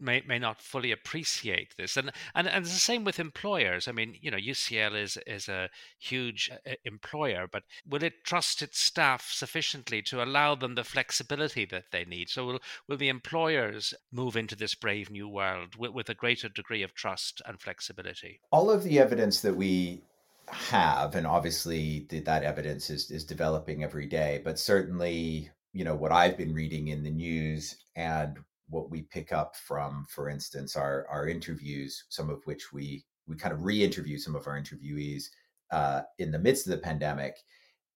may 0.00 0.22
may 0.26 0.38
not 0.38 0.60
fully 0.60 0.92
appreciate 0.92 1.74
this. 1.76 1.96
And 1.96 2.12
and 2.34 2.48
and 2.48 2.64
it's 2.64 2.74
the 2.74 2.80
same 2.80 3.04
with 3.04 3.18
employers. 3.18 3.88
I 3.88 3.92
mean 3.92 4.16
you 4.20 4.30
know 4.30 4.36
ucl 4.36 5.00
is 5.00 5.18
is 5.26 5.48
a 5.48 5.70
huge 5.98 6.50
uh, 6.66 6.72
employer 6.84 7.46
but 7.50 7.64
will 7.86 8.02
it 8.02 8.24
trust 8.24 8.62
its 8.62 8.78
staff 8.78 9.30
sufficiently 9.30 10.02
to 10.02 10.22
allow 10.22 10.54
them 10.54 10.74
the 10.74 10.84
flexibility 10.84 11.64
that 11.66 11.90
they 11.92 12.04
need? 12.04 12.28
So 12.28 12.46
will 12.46 12.60
will 12.88 12.96
the 12.96 13.08
employers 13.08 13.94
move 14.12 14.36
into 14.36 14.56
this 14.56 14.74
brave 14.74 15.10
new 15.10 15.28
world 15.28 15.76
with, 15.76 15.92
with 15.92 16.08
a 16.08 16.14
greater 16.14 16.48
degree 16.48 16.82
of 16.82 16.94
trust 16.94 17.40
and 17.46 17.60
flexibility? 17.60 18.40
All 18.50 18.70
of 18.70 18.82
the 18.82 18.98
evidence 18.98 19.40
that 19.42 19.56
we 19.56 20.04
have 20.48 21.14
and 21.14 21.26
obviously 21.26 22.06
that 22.10 22.42
evidence 22.42 22.90
is 22.90 23.10
is 23.10 23.24
developing 23.24 23.82
every 23.82 24.06
day 24.06 24.40
but 24.44 24.58
certainly 24.58 25.50
you 25.72 25.84
know 25.84 25.94
what 25.94 26.12
i've 26.12 26.36
been 26.36 26.52
reading 26.52 26.88
in 26.88 27.02
the 27.02 27.10
news 27.10 27.76
and 27.96 28.38
what 28.68 28.90
we 28.90 29.02
pick 29.02 29.32
up 29.32 29.56
from, 29.56 30.06
for 30.08 30.28
instance, 30.28 30.76
our 30.76 31.06
our 31.10 31.28
interviews, 31.28 32.04
some 32.08 32.30
of 32.30 32.40
which 32.44 32.72
we 32.72 33.04
we 33.26 33.36
kind 33.36 33.54
of 33.54 33.64
re-interview 33.64 34.18
some 34.18 34.34
of 34.34 34.46
our 34.46 34.60
interviewees 34.60 35.24
uh, 35.70 36.02
in 36.18 36.30
the 36.30 36.38
midst 36.38 36.66
of 36.66 36.72
the 36.72 36.78
pandemic, 36.78 37.36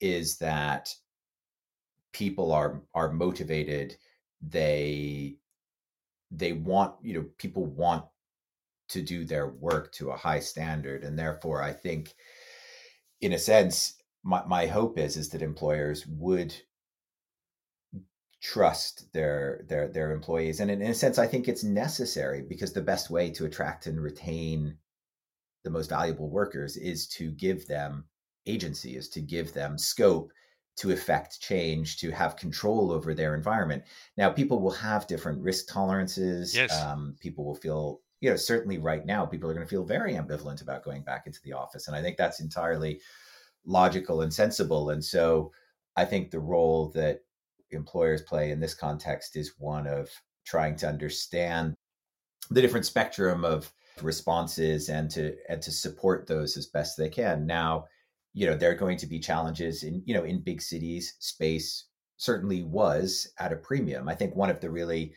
is 0.00 0.38
that 0.38 0.94
people 2.12 2.52
are 2.52 2.82
are 2.94 3.12
motivated. 3.12 3.96
They 4.40 5.36
they 6.30 6.52
want 6.52 6.94
you 7.02 7.14
know 7.14 7.26
people 7.38 7.66
want 7.66 8.04
to 8.88 9.02
do 9.02 9.24
their 9.24 9.48
work 9.48 9.92
to 9.92 10.10
a 10.10 10.16
high 10.16 10.40
standard, 10.40 11.04
and 11.04 11.18
therefore, 11.18 11.62
I 11.62 11.72
think, 11.72 12.14
in 13.20 13.32
a 13.32 13.38
sense, 13.38 13.94
my 14.22 14.44
my 14.46 14.66
hope 14.66 14.98
is 14.98 15.16
is 15.16 15.28
that 15.30 15.42
employers 15.42 16.06
would 16.06 16.54
trust 18.40 19.12
their 19.12 19.64
their 19.68 19.88
their 19.88 20.12
employees. 20.12 20.60
And 20.60 20.70
in, 20.70 20.80
in, 20.80 20.90
a 20.90 20.94
sense 20.94 21.18
i 21.18 21.26
think 21.26 21.48
it's 21.48 21.64
necessary 21.64 22.42
because 22.42 22.72
the 22.72 22.80
best 22.80 23.10
way 23.10 23.30
to 23.30 23.46
attract 23.46 23.86
and 23.86 24.00
retain 24.00 24.76
the 25.64 25.70
most 25.70 25.90
valuable 25.90 26.30
workers 26.30 26.76
is 26.76 27.08
to 27.08 27.30
give 27.32 27.66
them 27.66 28.04
agency 28.46 28.96
is 28.96 29.08
to 29.10 29.20
give 29.20 29.52
them 29.52 29.76
scope 29.76 30.32
to 30.76 30.92
affect 30.92 31.40
change 31.40 31.98
to 31.98 32.10
have 32.12 32.36
control 32.36 32.92
over 32.92 33.12
their 33.12 33.34
environment. 33.34 33.82
Now 34.16 34.30
people 34.30 34.60
will 34.60 34.70
have 34.70 35.08
different 35.08 35.42
risk 35.42 35.68
tolerances. 35.68 36.54
Yes. 36.54 36.72
Um, 36.80 37.16
people 37.20 37.44
will 37.44 37.56
feel 37.56 38.00
you 38.20 38.30
know 38.30 38.36
certainly 38.36 38.78
right 38.78 39.04
now 39.04 39.26
people 39.26 39.50
are 39.50 39.54
going 39.54 39.66
to 39.66 39.70
feel 39.70 39.84
very 39.84 40.14
ambivalent 40.14 40.62
about 40.62 40.84
going 40.84 41.02
back 41.02 41.26
into 41.26 41.40
the 41.44 41.52
office 41.52 41.86
and 41.86 41.96
i 41.96 42.02
think 42.02 42.16
that's 42.16 42.40
entirely 42.40 43.00
logical 43.64 44.22
and 44.22 44.32
sensible. 44.32 44.90
And 44.90 45.04
so 45.04 45.52
i 45.96 46.04
think 46.04 46.30
the 46.30 46.40
role 46.40 46.90
that 46.94 47.20
employers 47.70 48.22
play 48.22 48.50
in 48.50 48.60
this 48.60 48.74
context 48.74 49.36
is 49.36 49.54
one 49.58 49.86
of 49.86 50.08
trying 50.44 50.76
to 50.76 50.88
understand 50.88 51.74
the 52.50 52.62
different 52.62 52.86
spectrum 52.86 53.44
of 53.44 53.72
responses 54.02 54.88
and 54.88 55.10
to 55.10 55.34
and 55.48 55.60
to 55.60 55.72
support 55.72 56.26
those 56.26 56.56
as 56.56 56.66
best 56.66 56.96
they 56.96 57.08
can. 57.08 57.46
Now 57.46 57.86
you 58.32 58.46
know 58.46 58.56
there 58.56 58.70
are 58.70 58.76
going 58.76 58.98
to 58.98 59.06
be 59.06 59.18
challenges 59.18 59.82
in 59.82 60.02
you 60.06 60.14
know 60.14 60.24
in 60.24 60.40
big 60.40 60.62
cities 60.62 61.14
space 61.18 61.86
certainly 62.16 62.62
was 62.62 63.32
at 63.38 63.52
a 63.52 63.56
premium. 63.56 64.08
I 64.08 64.14
think 64.14 64.34
one 64.34 64.50
of 64.50 64.60
the 64.60 64.70
really 64.70 65.14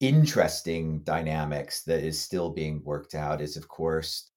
interesting 0.00 1.00
dynamics 1.04 1.82
that 1.84 2.02
is 2.02 2.20
still 2.20 2.50
being 2.50 2.82
worked 2.84 3.14
out 3.14 3.40
is 3.40 3.56
of 3.56 3.68
course 3.68 4.30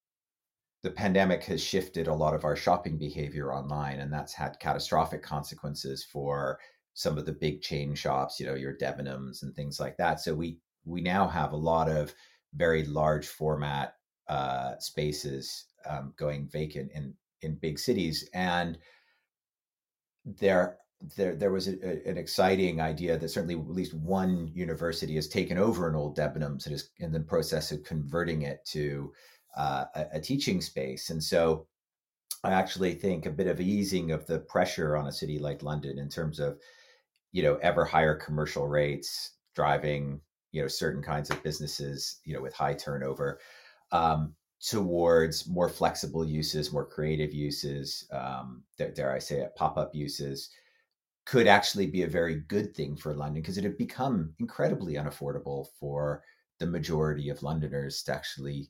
the 0.84 0.92
pandemic 0.92 1.44
has 1.44 1.62
shifted 1.62 2.08
a 2.08 2.13
lot 2.13 2.34
of 2.34 2.46
our 2.46 2.56
shopping 2.56 2.98
behavior 2.98 3.54
online 3.54 4.00
and 4.00 4.13
that's 4.13 4.34
had 4.34 4.60
catastrophic 4.60 5.24
consequences 5.24 6.06
for 6.06 6.60
some 6.98 7.16
of 7.16 7.27
the 7.27 7.32
big 7.32 7.62
chain 7.62 7.94
shops, 7.94 8.39
you 8.39 8.46
know, 8.48 8.56
your 8.56 8.75
Debenhams 8.75 9.44
and 9.44 9.56
things 9.56 9.80
like 9.80 9.96
that. 9.98 10.20
So 10.20 10.34
we 10.34 10.58
we 10.84 11.00
now 11.00 11.27
have 11.27 11.51
a 11.51 11.56
lot 11.56 11.88
of 11.89 12.12
very 12.56 12.86
large 12.86 13.27
format 13.27 13.94
uh, 14.27 14.80
spaces 14.80 15.66
um, 15.88 16.16
going 16.18 16.50
vacant 16.51 16.92
in 16.96 17.13
in 17.44 17.54
big 17.62 17.77
cities, 17.77 18.27
and 18.34 18.80
there 20.25 20.80
there 21.16 21.36
there 21.36 21.51
was 21.51 21.68
a, 21.68 21.75
a, 21.88 22.10
an 22.10 22.18
exciting 22.18 22.82
idea 22.82 23.16
that 23.16 23.30
certainly 23.30 23.54
at 23.54 23.70
least 23.70 23.94
one 23.94 24.50
university 24.56 25.13
has 25.16 25.27
taken 25.27 25.60
over 25.60 25.88
an 25.88 25.96
old 25.96 26.18
Debenhams 26.18 26.66
and 26.66 26.74
is 26.74 26.89
in 26.98 27.12
the 27.12 27.20
process 27.20 27.72
of 27.72 27.84
converting 27.84 28.42
it 28.42 28.66
to 28.66 29.13
uh, 29.56 29.86
a, 29.94 30.06
a 30.13 30.20
teaching 30.20 30.62
space, 30.62 31.12
and 31.12 31.24
so. 31.24 31.68
I 32.44 32.51
actually 32.51 32.94
think 32.94 33.25
a 33.25 33.32
bit 33.32 33.48
of 33.48 33.60
easing 33.60 34.12
of 34.12 34.27
the 34.27 34.39
pressure 34.39 34.96
on 34.96 35.08
a 35.08 35.12
city 35.12 35.39
like 35.39 35.63
London 35.63 35.98
in 35.98 36.08
terms 36.08 36.39
of 36.39 36.60
you 37.32 37.44
know 37.44 37.56
ever 37.58 37.86
higher 37.86 38.16
commercial 38.16 38.68
rates 38.68 39.34
driving 39.56 40.20
you 40.52 40.62
know 40.62 40.68
certain 40.68 41.02
kinds 41.02 41.30
of 41.30 41.44
businesses 41.44 42.20
you 42.24 42.34
know 42.34 42.42
with 42.42 42.54
high 42.54 42.74
turnover 42.74 43.40
um, 43.92 44.34
towards 44.62 45.48
more 45.48 45.70
flexible 45.70 46.26
uses 46.26 46.74
more 46.74 46.86
creative 46.86 47.34
uses 47.34 48.08
um, 48.12 48.64
dare 48.78 49.14
i 49.14 49.20
say 49.20 49.42
it 49.42 49.56
pop-up 49.56 49.94
uses 49.94 50.50
could 51.26 51.48
actually 51.48 51.88
be 51.88 52.04
a 52.04 52.08
very 52.08 52.36
good 52.48 52.76
thing 52.76 52.96
for 52.96 53.14
london 53.14 53.42
because 53.42 53.58
it 53.58 53.64
had 53.64 53.78
become 53.78 54.34
incredibly 54.40 54.96
unaffordable 54.96 55.68
for 55.80 56.24
the 56.60 56.66
majority 56.66 57.30
of 57.30 57.44
londoners 57.44 58.02
to 58.02 58.14
actually 58.14 58.70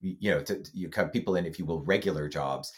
you 0.00 0.30
know 0.30 0.40
to, 0.42 0.64
you 0.72 0.90
have 0.94 1.12
people 1.12 1.36
in 1.36 1.46
if 1.46 1.58
you 1.58 1.64
will 1.64 1.84
regular 1.84 2.28
jobs 2.28 2.72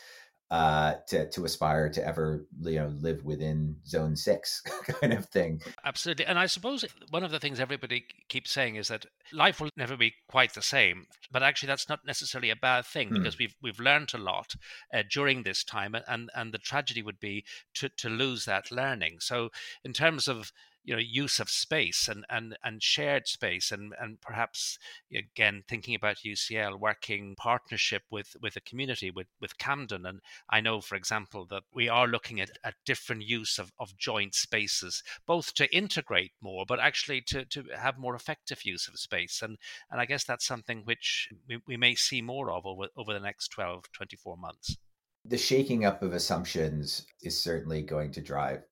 uh, 0.52 0.96
to 1.06 1.26
to 1.30 1.46
aspire 1.46 1.88
to 1.88 2.06
ever 2.06 2.46
you 2.60 2.78
know 2.78 2.92
live 3.00 3.24
within 3.24 3.74
zone 3.86 4.14
six 4.14 4.60
kind 5.00 5.14
of 5.14 5.24
thing. 5.30 5.62
Absolutely, 5.82 6.26
and 6.26 6.38
I 6.38 6.44
suppose 6.44 6.84
one 7.08 7.24
of 7.24 7.30
the 7.30 7.40
things 7.40 7.58
everybody 7.58 8.04
keeps 8.28 8.50
saying 8.50 8.76
is 8.76 8.88
that 8.88 9.06
life 9.32 9.62
will 9.62 9.70
never 9.78 9.96
be 9.96 10.12
quite 10.28 10.52
the 10.52 10.60
same. 10.60 11.06
But 11.30 11.42
actually, 11.42 11.68
that's 11.68 11.88
not 11.88 12.00
necessarily 12.06 12.50
a 12.50 12.56
bad 12.56 12.84
thing 12.84 13.08
hmm. 13.08 13.14
because 13.14 13.38
we've 13.38 13.54
we've 13.62 13.80
learned 13.80 14.12
a 14.12 14.18
lot 14.18 14.54
uh, 14.92 15.04
during 15.10 15.42
this 15.42 15.64
time, 15.64 15.96
and 16.06 16.28
and 16.36 16.52
the 16.52 16.58
tragedy 16.58 17.02
would 17.02 17.18
be 17.18 17.46
to 17.76 17.88
to 17.88 18.10
lose 18.10 18.44
that 18.44 18.70
learning. 18.70 19.20
So 19.20 19.48
in 19.86 19.94
terms 19.94 20.28
of 20.28 20.52
you 20.84 20.94
know 20.94 21.00
use 21.00 21.38
of 21.38 21.48
space 21.48 22.08
and 22.08 22.24
and 22.28 22.56
and 22.64 22.82
shared 22.82 23.26
space 23.28 23.70
and 23.70 23.94
and 24.00 24.20
perhaps 24.20 24.78
again 25.14 25.62
thinking 25.68 25.94
about 25.94 26.18
UCL 26.26 26.78
working 26.80 27.34
partnership 27.36 28.02
with 28.10 28.36
with 28.40 28.56
a 28.56 28.60
community 28.60 29.10
with 29.10 29.28
with 29.40 29.58
Camden. 29.58 30.06
And 30.06 30.20
I 30.50 30.60
know 30.60 30.80
for 30.80 30.96
example 30.96 31.46
that 31.50 31.62
we 31.72 31.88
are 31.88 32.06
looking 32.06 32.40
at, 32.40 32.50
at 32.64 32.74
different 32.84 33.22
use 33.22 33.58
of, 33.58 33.72
of 33.78 33.96
joint 33.96 34.34
spaces 34.34 35.02
both 35.26 35.54
to 35.54 35.74
integrate 35.74 36.32
more 36.40 36.64
but 36.66 36.80
actually 36.80 37.20
to 37.22 37.44
to 37.46 37.64
have 37.76 37.98
more 37.98 38.14
effective 38.14 38.64
use 38.64 38.88
of 38.88 38.98
space. 38.98 39.40
And 39.42 39.58
and 39.90 40.00
I 40.00 40.06
guess 40.06 40.24
that's 40.24 40.46
something 40.46 40.82
which 40.84 41.28
we, 41.48 41.58
we 41.66 41.76
may 41.76 41.94
see 41.94 42.22
more 42.22 42.50
of 42.50 42.66
over 42.66 42.88
over 42.96 43.12
the 43.12 43.20
next 43.20 43.48
12 43.48 43.84
24 43.92 44.36
months. 44.36 44.76
The 45.24 45.38
shaking 45.38 45.84
up 45.84 46.02
of 46.02 46.14
assumptions 46.14 47.06
is 47.22 47.40
certainly 47.40 47.82
going 47.82 48.10
to 48.12 48.20
drive 48.20 48.64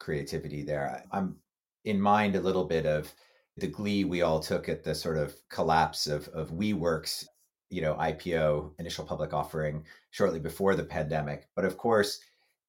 creativity 0.00 0.64
there. 0.64 1.04
I'm 1.12 1.36
in 1.84 2.00
mind 2.00 2.34
a 2.34 2.40
little 2.40 2.64
bit 2.64 2.86
of 2.86 3.14
the 3.56 3.68
glee 3.68 4.04
we 4.04 4.22
all 4.22 4.40
took 4.40 4.68
at 4.68 4.82
the 4.82 4.94
sort 4.94 5.18
of 5.18 5.34
collapse 5.48 6.06
of 6.06 6.26
of 6.28 6.50
WeWork's, 6.50 7.28
you 7.68 7.82
know, 7.82 7.94
IPO, 7.94 8.72
initial 8.78 9.04
public 9.04 9.32
offering 9.32 9.84
shortly 10.10 10.40
before 10.40 10.74
the 10.74 10.82
pandemic. 10.82 11.48
But 11.54 11.64
of 11.64 11.76
course, 11.76 12.20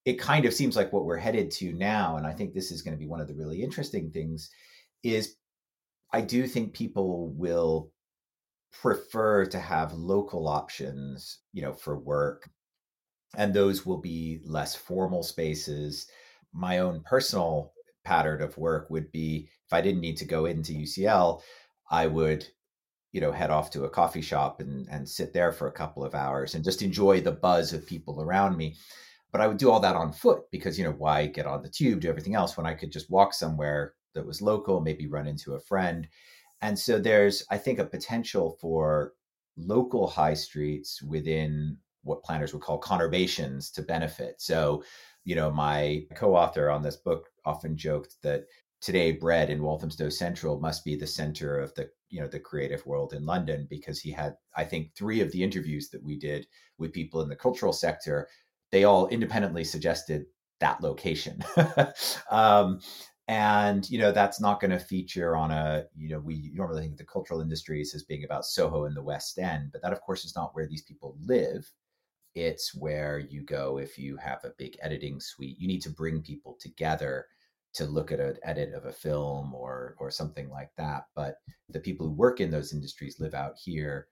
it 0.05 0.19
kind 0.19 0.45
of 0.45 0.53
seems 0.53 0.75
like 0.75 0.91
what 0.91 1.05
we're 1.05 1.17
headed 1.17 1.51
to 1.51 1.73
now, 1.73 2.17
and 2.17 2.27
I 2.27 2.33
think 2.33 2.53
this 2.53 2.71
is 2.71 2.81
going 2.81 2.95
to 2.95 2.99
be 2.99 3.07
one 3.07 3.21
of 3.21 3.27
the 3.27 3.35
really 3.35 3.63
interesting 3.63 4.11
things, 4.11 4.49
is 5.03 5.35
I 6.11 6.21
do 6.21 6.45
think 6.47 6.73
people 6.73 7.29
will 7.29 7.91
prefer 8.71 9.45
to 9.45 9.59
have 9.59 9.93
local 9.93 10.47
options, 10.47 11.39
you 11.53 11.61
know, 11.61 11.73
for 11.73 11.97
work. 11.97 12.49
And 13.37 13.53
those 13.53 13.85
will 13.85 13.99
be 13.99 14.41
less 14.43 14.75
formal 14.75 15.23
spaces 15.23 16.07
my 16.53 16.79
own 16.79 17.01
personal 17.01 17.73
pattern 18.03 18.41
of 18.41 18.57
work 18.57 18.89
would 18.89 19.11
be 19.11 19.49
if 19.65 19.73
I 19.73 19.81
didn't 19.81 20.01
need 20.01 20.17
to 20.17 20.25
go 20.25 20.45
into 20.45 20.73
UCL, 20.73 21.41
I 21.89 22.07
would, 22.07 22.47
you 23.11 23.21
know, 23.21 23.31
head 23.31 23.49
off 23.49 23.71
to 23.71 23.85
a 23.85 23.89
coffee 23.89 24.21
shop 24.21 24.59
and, 24.59 24.87
and 24.89 25.07
sit 25.07 25.33
there 25.33 25.51
for 25.51 25.67
a 25.67 25.73
couple 25.73 26.03
of 26.03 26.15
hours 26.15 26.55
and 26.55 26.63
just 26.63 26.81
enjoy 26.81 27.21
the 27.21 27.31
buzz 27.31 27.73
of 27.73 27.85
people 27.85 28.21
around 28.21 28.57
me. 28.57 28.75
But 29.31 29.41
I 29.41 29.47
would 29.47 29.57
do 29.57 29.71
all 29.71 29.79
that 29.79 29.95
on 29.95 30.11
foot 30.11 30.43
because, 30.51 30.77
you 30.77 30.83
know, 30.83 30.95
why 30.97 31.27
get 31.27 31.45
on 31.45 31.61
the 31.61 31.69
tube, 31.69 32.01
do 32.01 32.09
everything 32.09 32.35
else 32.35 32.57
when 32.57 32.65
I 32.65 32.73
could 32.73 32.91
just 32.91 33.09
walk 33.09 33.33
somewhere 33.33 33.93
that 34.13 34.25
was 34.25 34.41
local, 34.41 34.81
maybe 34.81 35.07
run 35.07 35.27
into 35.27 35.53
a 35.53 35.59
friend. 35.59 36.07
And 36.61 36.77
so 36.77 36.99
there's, 36.99 37.45
I 37.49 37.57
think, 37.57 37.79
a 37.79 37.85
potential 37.85 38.57
for 38.59 39.13
local 39.57 40.07
high 40.07 40.33
streets 40.33 41.01
within 41.01 41.77
what 42.03 42.23
planners 42.23 42.53
would 42.53 42.61
call 42.61 42.79
conurbations 42.79 43.71
to 43.73 43.81
benefit. 43.81 44.41
So 44.41 44.83
you 45.23 45.35
know, 45.35 45.51
my 45.51 46.05
co-author 46.15 46.69
on 46.69 46.81
this 46.81 46.97
book 46.97 47.29
often 47.45 47.77
joked 47.77 48.15
that 48.23 48.45
today 48.81 49.11
bread 49.11 49.49
in 49.49 49.61
Walthamstow 49.61 50.09
Central 50.09 50.59
must 50.59 50.83
be 50.83 50.95
the 50.95 51.07
center 51.07 51.59
of 51.59 51.73
the 51.75 51.89
you 52.09 52.19
know 52.19 52.27
the 52.27 52.39
creative 52.39 52.85
world 52.85 53.13
in 53.13 53.25
London 53.25 53.67
because 53.69 53.99
he 53.99 54.11
had 54.11 54.35
I 54.55 54.63
think 54.65 54.93
three 54.95 55.21
of 55.21 55.31
the 55.31 55.43
interviews 55.43 55.89
that 55.89 56.03
we 56.03 56.17
did 56.17 56.47
with 56.77 56.93
people 56.93 57.21
in 57.21 57.29
the 57.29 57.35
cultural 57.35 57.73
sector. 57.73 58.27
They 58.71 58.83
all 58.83 59.07
independently 59.07 59.63
suggested 59.63 60.25
that 60.59 60.81
location. 60.81 61.43
Um, 62.31 62.79
and 63.27 63.89
you 63.89 63.99
know 63.99 64.11
that's 64.11 64.41
not 64.41 64.59
going 64.59 64.71
to 64.71 64.79
feature 64.79 65.35
on 65.35 65.51
a 65.51 65.85
you 65.95 66.09
know 66.09 66.19
we 66.19 66.51
normally 66.53 66.81
think 66.81 66.93
of 66.93 66.97
the 66.97 67.05
cultural 67.05 67.39
industries 67.39 67.93
as 67.93 68.03
being 68.03 68.23
about 68.23 68.45
Soho 68.45 68.85
in 68.85 68.93
the 68.93 69.03
West 69.03 69.37
End 69.37 69.69
but 69.71 69.81
that 69.81 69.93
of 69.93 70.01
course 70.01 70.25
is 70.25 70.35
not 70.35 70.53
where 70.53 70.67
these 70.67 70.81
people 70.81 71.15
live 71.21 71.71
it's 72.35 72.73
where 72.75 73.19
you 73.19 73.43
go 73.43 73.77
if 73.77 73.97
you 73.97 74.17
have 74.17 74.43
a 74.43 74.53
big 74.57 74.77
editing 74.81 75.19
suite. 75.19 75.57
You 75.59 75.67
need 75.67 75.81
to 75.83 75.89
bring 75.89 76.21
people 76.21 76.57
together 76.59 77.25
to 77.73 77.85
look 77.85 78.11
at 78.11 78.19
an 78.19 78.37
edit 78.43 78.73
of 78.73 78.85
a 78.85 78.91
film 78.91 79.53
or 79.53 79.95
or 79.99 80.11
something 80.11 80.49
like 80.49 80.71
that. 80.77 81.03
But 81.15 81.35
the 81.69 81.79
people 81.79 82.07
who 82.07 82.13
work 82.13 82.39
in 82.39 82.51
those 82.51 82.73
industries 82.73 83.19
live 83.19 83.33
out 83.33 83.55
here. 83.63 84.07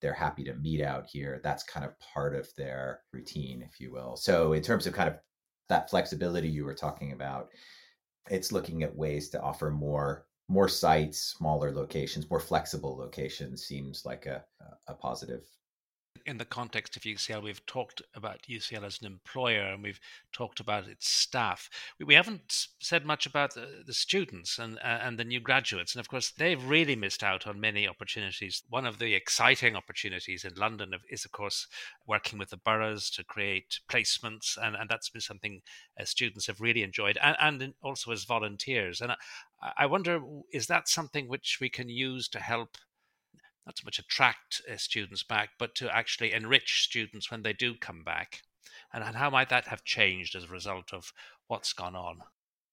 They're 0.00 0.12
happy 0.12 0.44
to 0.44 0.54
meet 0.54 0.82
out 0.82 1.06
here. 1.06 1.40
That's 1.42 1.62
kind 1.62 1.86
of 1.86 1.98
part 1.98 2.34
of 2.34 2.48
their 2.56 3.00
routine, 3.12 3.62
if 3.62 3.80
you 3.80 3.90
will. 3.90 4.16
So 4.16 4.52
in 4.52 4.62
terms 4.62 4.86
of 4.86 4.92
kind 4.92 5.08
of 5.08 5.16
that 5.70 5.88
flexibility 5.88 6.48
you 6.48 6.66
were 6.66 6.74
talking 6.74 7.12
about, 7.12 7.48
it's 8.28 8.52
looking 8.52 8.82
at 8.82 8.94
ways 8.94 9.30
to 9.30 9.40
offer 9.40 9.70
more 9.70 10.26
more 10.48 10.68
sites, 10.68 11.34
smaller 11.38 11.72
locations, 11.72 12.28
more 12.28 12.40
flexible 12.40 12.96
locations 12.98 13.64
seems 13.64 14.04
like 14.04 14.26
a, 14.26 14.44
a 14.88 14.94
positive 14.94 15.42
in 16.26 16.38
the 16.38 16.44
context 16.44 16.96
of 16.96 17.02
UCL, 17.02 17.42
we've 17.42 17.64
talked 17.66 18.00
about 18.14 18.42
UCL 18.48 18.84
as 18.84 18.98
an 19.00 19.06
employer 19.06 19.62
and 19.62 19.82
we've 19.82 20.00
talked 20.32 20.60
about 20.60 20.88
its 20.88 21.06
staff. 21.08 21.68
We, 22.04 22.14
haven't 22.14 22.68
said 22.80 23.04
much 23.04 23.26
about 23.26 23.54
the, 23.54 23.82
the 23.86 23.92
students 23.92 24.58
and, 24.58 24.78
uh, 24.78 25.00
and 25.02 25.18
the 25.18 25.24
new 25.24 25.40
graduates. 25.40 25.94
And 25.94 26.00
of 26.00 26.08
course, 26.08 26.30
they've 26.30 26.62
really 26.64 26.96
missed 26.96 27.22
out 27.22 27.46
on 27.46 27.60
many 27.60 27.86
opportunities. 27.86 28.62
One 28.70 28.86
of 28.86 28.98
the 28.98 29.14
exciting 29.14 29.76
opportunities 29.76 30.44
in 30.44 30.54
London 30.54 30.92
is, 31.10 31.24
of 31.24 31.32
course, 31.32 31.66
working 32.06 32.38
with 32.38 32.50
the 32.50 32.56
boroughs 32.56 33.10
to 33.10 33.24
create 33.24 33.80
placements. 33.88 34.56
And, 34.60 34.76
and 34.76 34.88
that's 34.88 35.10
been 35.10 35.20
something 35.20 35.60
uh, 36.00 36.04
students 36.04 36.46
have 36.46 36.60
really 36.60 36.82
enjoyed, 36.82 37.18
and, 37.22 37.36
and 37.62 37.74
also 37.82 38.12
as 38.12 38.24
volunteers. 38.24 39.00
And 39.00 39.12
I, 39.12 39.16
I 39.78 39.86
wonder, 39.86 40.20
is 40.52 40.66
that 40.68 40.88
something 40.88 41.28
which 41.28 41.58
we 41.60 41.68
can 41.68 41.88
use 41.88 42.28
to 42.28 42.38
help 42.38 42.78
not 43.66 43.78
so 43.78 43.84
much 43.84 43.98
attract 43.98 44.62
uh, 44.70 44.76
students 44.76 45.22
back, 45.22 45.50
but 45.58 45.74
to 45.76 45.94
actually 45.94 46.32
enrich 46.32 46.82
students 46.84 47.30
when 47.30 47.42
they 47.42 47.52
do 47.52 47.74
come 47.74 48.02
back? 48.04 48.42
And, 48.92 49.02
and 49.02 49.16
how 49.16 49.30
might 49.30 49.48
that 49.50 49.68
have 49.68 49.84
changed 49.84 50.34
as 50.34 50.44
a 50.44 50.48
result 50.48 50.92
of 50.92 51.12
what's 51.48 51.72
gone 51.72 51.96
on? 51.96 52.18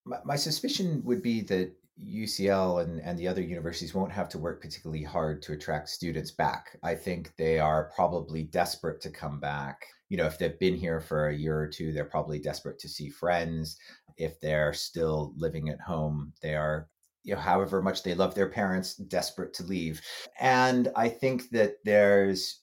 My, 0.05 0.17
my 0.25 0.36
suspicion 0.36 1.01
would 1.05 1.21
be 1.21 1.41
that 1.41 1.74
UCL 2.03 2.83
and, 2.83 3.01
and 3.01 3.17
the 3.17 3.27
other 3.27 3.41
universities 3.41 3.93
won't 3.93 4.12
have 4.12 4.29
to 4.29 4.39
work 4.39 4.62
particularly 4.62 5.03
hard 5.03 5.41
to 5.43 5.53
attract 5.53 5.89
students 5.89 6.31
back. 6.31 6.77
I 6.83 6.95
think 6.95 7.36
they 7.38 7.60
are 7.60 7.91
probably 7.95 8.43
desperate 8.43 9.01
to 9.01 9.10
come 9.10 9.39
back. 9.39 9.86
You 10.10 10.17
know, 10.17 10.25
if 10.25 10.38
they've 10.38 10.60
been 10.60 10.75
here 10.75 11.00
for 11.00 11.29
a 11.29 11.36
year 11.36 11.60
or 11.60 11.67
two, 11.67 11.91
they're 11.91 12.05
probably 12.05 12.39
desperate 12.39 12.79
to 12.79 12.89
see 12.89 13.10
friends. 13.10 13.77
If 14.17 14.39
they're 14.41 14.74
still 14.74 15.33
living 15.38 15.69
at 15.69 15.79
home, 15.79 16.33
they 16.41 16.55
are 16.55 16.88
you 17.24 17.36
know, 17.36 17.42
however 17.42 17.82
much 17.82 18.04
they 18.04 18.13
love 18.13 18.36
their 18.36 18.50
parents, 18.50 18.96
desperate 18.96 19.54
to 19.56 19.63
leave. 19.63 20.01
And 20.40 20.92
I 20.96 21.10
think 21.10 21.50
that 21.51 21.75
there's 21.86 22.62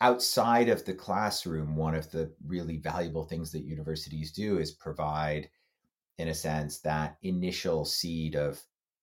outside 0.00 0.68
of 0.68 0.84
the 0.84 0.94
classroom, 0.94 1.76
one 1.76 1.94
of 1.94 2.10
the 2.10 2.32
really 2.46 2.76
valuable 2.76 3.24
things 3.24 3.50
that 3.52 3.64
universities 3.64 4.32
do 4.32 4.58
is 4.58 4.72
provide, 4.72 5.48
in 6.18 6.28
a 6.28 6.34
sense, 6.34 6.80
that 6.80 7.16
initial 7.22 7.84
seed 7.84 8.36
of 8.36 8.60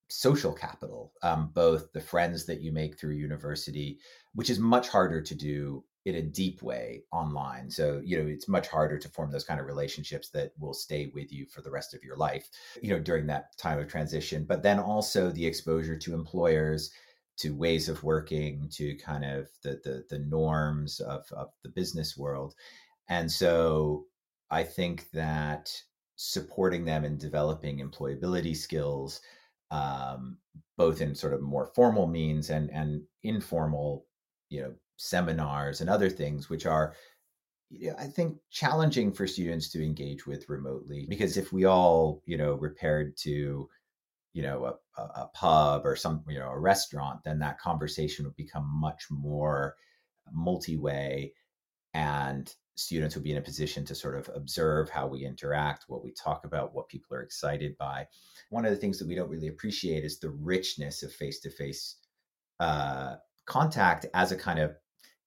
social 0.07 0.53
capital, 0.53 1.13
um, 1.23 1.51
both 1.53 1.91
the 1.91 1.99
friends 1.99 2.45
that 2.45 2.61
you 2.61 2.71
make 2.71 2.97
through 2.97 3.15
university, 3.15 3.99
which 4.33 4.49
is 4.49 4.59
much 4.59 4.87
harder 4.87 5.21
to 5.21 5.35
do 5.35 5.83
in 6.05 6.15
a 6.15 6.21
deep 6.21 6.61
way 6.61 7.03
online. 7.11 7.69
So, 7.69 7.99
you 8.05 8.21
know, 8.21 8.29
it's 8.29 8.47
much 8.47 8.67
harder 8.67 8.99
to 8.99 9.09
form 9.09 9.31
those 9.31 9.43
kind 9.43 9.59
of 9.59 9.65
relationships 9.65 10.29
that 10.29 10.51
will 10.59 10.73
stay 10.73 11.11
with 11.13 11.31
you 11.31 11.47
for 11.47 11.61
the 11.61 11.71
rest 11.71 11.95
of 11.95 12.03
your 12.03 12.15
life, 12.15 12.47
you 12.81 12.91
know, 12.91 12.99
during 12.99 13.25
that 13.27 13.57
time 13.57 13.79
of 13.79 13.87
transition. 13.87 14.45
But 14.47 14.61
then 14.61 14.79
also 14.79 15.31
the 15.31 15.45
exposure 15.47 15.97
to 15.97 16.13
employers, 16.13 16.91
to 17.37 17.55
ways 17.55 17.89
of 17.89 18.03
working, 18.03 18.69
to 18.73 18.95
kind 18.97 19.25
of 19.25 19.49
the 19.63 19.81
the, 19.83 20.05
the 20.09 20.19
norms 20.19 20.99
of, 20.99 21.25
of 21.31 21.49
the 21.63 21.69
business 21.69 22.15
world. 22.15 22.53
And 23.09 23.31
so 23.31 24.05
I 24.51 24.63
think 24.63 25.09
that 25.11 25.71
supporting 26.17 26.85
them 26.85 27.03
in 27.03 27.17
developing 27.17 27.79
employability 27.79 28.55
skills, 28.55 29.21
um, 29.71 30.37
both 30.77 31.01
in 31.01 31.15
sort 31.15 31.33
of 31.33 31.41
more 31.41 31.71
formal 31.75 32.05
means 32.05 32.51
and 32.51 32.69
and 32.69 33.01
informal, 33.23 34.05
you 34.49 34.61
know, 34.61 34.73
seminars 34.97 35.81
and 35.81 35.89
other 35.89 36.09
things, 36.09 36.49
which 36.49 36.65
are, 36.65 36.93
you 37.69 37.89
know, 37.89 37.95
I 37.97 38.05
think, 38.05 38.37
challenging 38.51 39.11
for 39.11 39.27
students 39.27 39.69
to 39.71 39.83
engage 39.83 40.25
with 40.25 40.49
remotely. 40.49 41.05
Because 41.09 41.37
if 41.37 41.51
we 41.51 41.65
all, 41.65 42.21
you 42.25 42.37
know, 42.37 42.53
repaired 42.53 43.17
to, 43.17 43.67
you 44.33 44.41
know, 44.41 44.77
a, 44.97 45.01
a 45.01 45.29
pub 45.33 45.85
or 45.85 45.95
some, 45.95 46.23
you 46.27 46.39
know, 46.39 46.49
a 46.49 46.59
restaurant, 46.59 47.23
then 47.23 47.39
that 47.39 47.59
conversation 47.59 48.25
would 48.25 48.35
become 48.35 48.67
much 48.67 49.07
more 49.09 49.75
multi-way 50.31 51.33
and 51.93 52.53
students 52.75 53.15
would 53.15 53.23
be 53.23 53.31
in 53.31 53.37
a 53.37 53.41
position 53.41 53.85
to 53.85 53.95
sort 53.95 54.15
of 54.15 54.29
observe 54.35 54.89
how 54.89 55.07
we 55.07 55.25
interact, 55.25 55.85
what 55.87 56.03
we 56.03 56.11
talk 56.11 56.43
about, 56.43 56.75
what 56.75 56.89
people 56.89 57.15
are 57.15 57.21
excited 57.21 57.77
by. 57.77 58.05
One 58.49 58.65
of 58.65 58.71
the 58.71 58.77
things 58.77 58.99
that 58.99 59.07
we 59.07 59.15
don't 59.15 59.29
really 59.29 59.47
appreciate 59.47 60.03
is 60.03 60.19
the 60.19 60.31
richness 60.31 61.01
of 61.01 61.13
face 61.13 61.39
to 61.39 61.49
face 61.49 61.95
contact 63.45 64.05
as 64.13 64.33
a 64.33 64.35
kind 64.35 64.59
of 64.59 64.75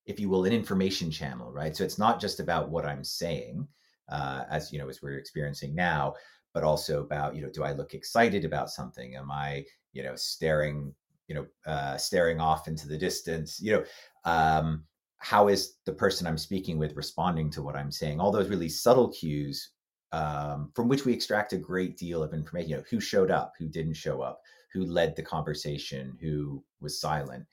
if 0.09 0.18
you 0.18 0.31
will, 0.31 0.47
an 0.47 0.53
information 0.55 1.11
channel, 1.11 1.53
right? 1.53 1.77
So 1.77 1.85
it's 1.85 1.99
not 1.99 2.18
just 2.18 2.40
about 2.40 2.71
what 2.71 2.87
I'm 2.87 3.05
saying, 3.05 3.68
uh, 4.09 4.44
as 4.51 4.73
you 4.73 4.79
know, 4.79 4.88
as 4.88 5.03
we're 5.03 5.18
experiencing 5.18 5.75
now, 5.75 6.14
but 6.55 6.64
also 6.64 7.03
about 7.03 7.37
you 7.37 7.42
know, 7.42 7.51
do 7.51 7.62
I 7.62 7.73
look 7.73 7.92
excited 7.92 8.44
about 8.47 8.71
something? 8.71 9.14
Am 9.14 9.31
I 9.31 9.64
you 9.92 10.03
know 10.03 10.16
staring 10.16 10.94
you 11.29 11.35
know 11.35 11.47
uh, 11.66 11.99
staring 11.99 12.40
off 12.40 12.68
into 12.68 12.88
the 12.88 12.97
distance? 12.97 13.61
You 13.61 13.73
know, 13.73 13.85
um, 14.25 14.85
how 15.18 15.49
is 15.49 15.75
the 15.85 15.92
person 15.92 16.27
I'm 16.27 16.38
speaking 16.38 16.79
with 16.79 16.97
responding 16.97 17.51
to 17.51 17.62
what 17.62 17.77
I'm 17.77 17.92
saying? 17.92 18.18
All 18.18 18.33
those 18.33 18.49
really 18.49 18.71
subtle 18.71 19.12
cues 19.12 19.73
um, 20.12 20.73
from 20.75 20.88
which 20.88 21.05
we 21.05 21.12
extract 21.12 21.53
a 21.53 21.59
great 21.59 21.99
deal 21.99 22.23
of 22.23 22.33
information. 22.33 22.71
You 22.71 22.77
know, 22.79 22.85
who 22.90 22.99
showed 22.99 23.31
up, 23.31 23.53
who 23.59 23.68
didn't 23.68 23.92
show 23.92 24.23
up, 24.23 24.40
who 24.73 24.87
led 24.87 25.16
the 25.16 25.23
conversation, 25.23 26.16
who 26.18 26.64
was 26.81 26.99
silent 26.99 27.44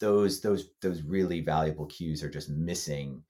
those 0.00 0.40
those 0.40 0.70
those 0.80 1.02
really 1.02 1.40
valuable 1.40 1.86
cues 1.86 2.24
are 2.24 2.30
just 2.30 2.48
missing 2.50 3.22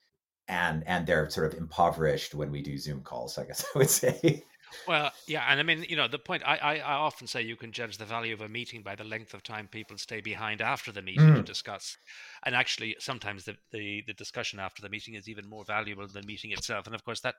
and 0.48 0.82
and 0.86 1.06
they're 1.06 1.28
sort 1.28 1.52
of 1.52 1.58
impoverished 1.58 2.34
when 2.34 2.50
we 2.50 2.62
do 2.62 2.78
zoom 2.78 3.00
calls 3.02 3.36
i 3.38 3.44
guess 3.44 3.64
i 3.74 3.78
would 3.78 3.90
say. 3.90 4.44
Well 4.86 5.10
yeah 5.26 5.46
and 5.48 5.58
i 5.58 5.64
mean 5.64 5.84
you 5.88 5.96
know 5.96 6.06
the 6.06 6.18
point 6.18 6.44
I, 6.46 6.56
I, 6.56 6.74
I 6.76 6.92
often 6.92 7.26
say 7.26 7.42
you 7.42 7.56
can 7.56 7.72
judge 7.72 7.98
the 7.98 8.04
value 8.04 8.32
of 8.32 8.40
a 8.40 8.48
meeting 8.48 8.82
by 8.82 8.94
the 8.94 9.02
length 9.02 9.34
of 9.34 9.42
time 9.42 9.66
people 9.66 9.98
stay 9.98 10.20
behind 10.20 10.60
after 10.60 10.92
the 10.92 11.02
meeting 11.02 11.30
mm. 11.30 11.34
to 11.34 11.42
discuss. 11.42 11.96
And 12.44 12.54
actually 12.54 12.94
sometimes 13.00 13.44
the, 13.44 13.56
the 13.72 14.04
the 14.06 14.14
discussion 14.14 14.60
after 14.60 14.80
the 14.80 14.88
meeting 14.88 15.14
is 15.14 15.28
even 15.28 15.48
more 15.48 15.64
valuable 15.64 16.06
than 16.06 16.22
the 16.22 16.26
meeting 16.26 16.52
itself. 16.52 16.86
And 16.86 16.94
of 16.94 17.04
course 17.04 17.20
that 17.22 17.34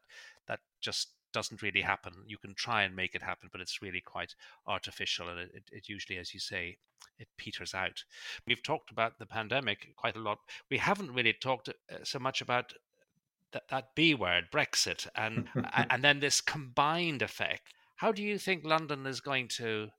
that 0.48 0.60
just 0.82 1.08
doesn't 1.34 1.62
really 1.62 1.82
happen. 1.82 2.14
You 2.28 2.38
can 2.38 2.54
try 2.54 2.84
and 2.84 2.96
make 2.96 3.16
it 3.16 3.22
happen, 3.22 3.50
but 3.52 3.62
it's 3.62 3.82
really 3.82 4.02
quite 4.02 4.36
artificial, 4.68 5.30
and 5.30 5.40
it, 5.40 5.64
it, 5.72 5.90
usually, 5.90 6.18
as 6.18 6.34
you 6.34 6.40
say, 6.40 6.78
it 7.20 7.28
peters 7.38 7.74
out. 7.74 8.04
We've 8.46 8.64
talked 8.64 8.92
about 8.92 9.20
the 9.20 9.26
pandemic 9.26 9.94
quite 9.96 10.16
a 10.16 10.20
lot. 10.22 10.40
We 10.70 10.78
haven't 10.78 11.14
really 11.14 11.34
talked 11.34 11.70
uh, 11.70 11.96
so 12.04 12.20
much 12.20 12.42
about 12.42 12.74
that, 13.52 13.64
that 13.70 13.96
B 13.96 14.14
word, 14.14 14.46
Brexit, 14.52 15.08
and 15.16 15.48
and 15.90 16.04
then 16.04 16.20
this 16.20 16.42
combined 16.42 17.22
effect. 17.22 17.74
How 17.98 18.12
do 18.12 18.24
you 18.24 18.38
think 18.38 18.64
London 18.66 19.06
is 19.06 19.22
going 19.22 19.48
to 19.50 19.90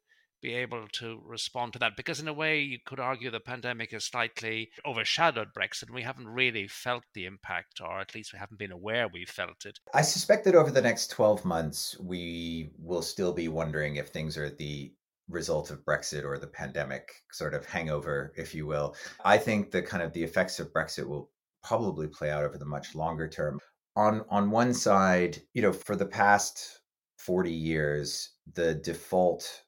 be 0.43 0.55
able 0.55 0.87
to 0.93 1.23
respond 1.25 1.73
to 1.73 1.79
that? 1.79 1.97
Because 1.97 2.21
in 2.21 2.29
a 2.29 2.33
way, 2.33 2.61
you 2.61 2.79
could 2.85 3.01
argue 3.01 3.31
the 3.31 3.41
pandemic 3.41 3.93
has 3.93 4.05
slightly 4.05 4.71
overshadowed 4.85 5.55
Brexit. 5.57 5.85
and 5.85 5.95
We 5.95 6.03
haven't 6.03 6.29
really 6.29 6.67
felt 6.69 7.05
the 7.15 7.27
impact, 7.27 7.81
or 7.81 8.01
at 8.01 8.15
least 8.15 8.33
we 8.33 8.39
haven't 8.39 8.59
been 8.59 8.73
aware 8.73 9.09
we've 9.09 9.29
felt 9.29 9.65
it. 9.65 9.79
I 9.95 10.03
suspect 10.03 10.45
that 10.45 10.55
over 10.55 10.71
the 10.71 10.83
next 10.83 11.09
12 11.11 11.45
months, 11.45 11.97
we 12.01 12.73
will 12.79 13.03
still 13.03 13.33
be 13.33 13.49
wondering 13.49 13.97
if 13.97 14.09
things 14.09 14.37
are 14.37 14.51
the 14.51 14.93
result 15.29 15.71
of 15.71 15.85
Brexit 15.85 16.25
or 16.25 16.39
the 16.39 16.47
pandemic 16.47 17.13
sort 17.31 17.55
of 17.55 17.65
hangover, 17.65 18.33
if 18.37 18.55
you 18.55 18.67
will. 18.67 18.95
I 19.25 19.39
think 19.39 19.71
the 19.71 19.83
kind 19.83 20.03
of 20.03 20.13
the 20.13 20.23
effects 20.23 20.61
of 20.61 20.73
Brexit 20.73 21.07
will 21.07 21.31
probably 21.63 22.09
play 22.09 22.31
out 22.31 22.45
over 22.45 22.59
the 22.59 22.65
much 22.65 22.95
longer 22.95 23.29
term. 23.29 23.59
On 23.95 24.25
on 24.29 24.51
one 24.51 24.75
side, 24.75 25.41
you 25.55 25.63
know, 25.63 25.73
for 25.73 25.97
the 25.97 26.07
past 26.07 26.81
40 27.19 27.53
years, 27.53 28.31
the 28.55 28.75
default 28.75 29.62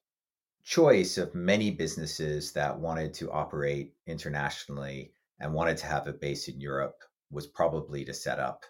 choice 0.65 1.19
of 1.19 1.35
many 1.35 1.71
businesses 1.71 2.53
that 2.53 2.79
wanted 2.79 3.13
to 3.15 3.31
operate 3.31 3.95
internationally 4.07 5.13
and 5.41 5.53
wanted 5.53 5.77
to 5.77 5.87
have 5.87 6.07
a 6.07 6.13
base 6.13 6.49
in 6.49 6.61
Europe 6.61 6.97
was 7.31 7.47
probably 7.47 8.05
to 8.05 8.15
set 8.15 8.39
up 8.39 8.65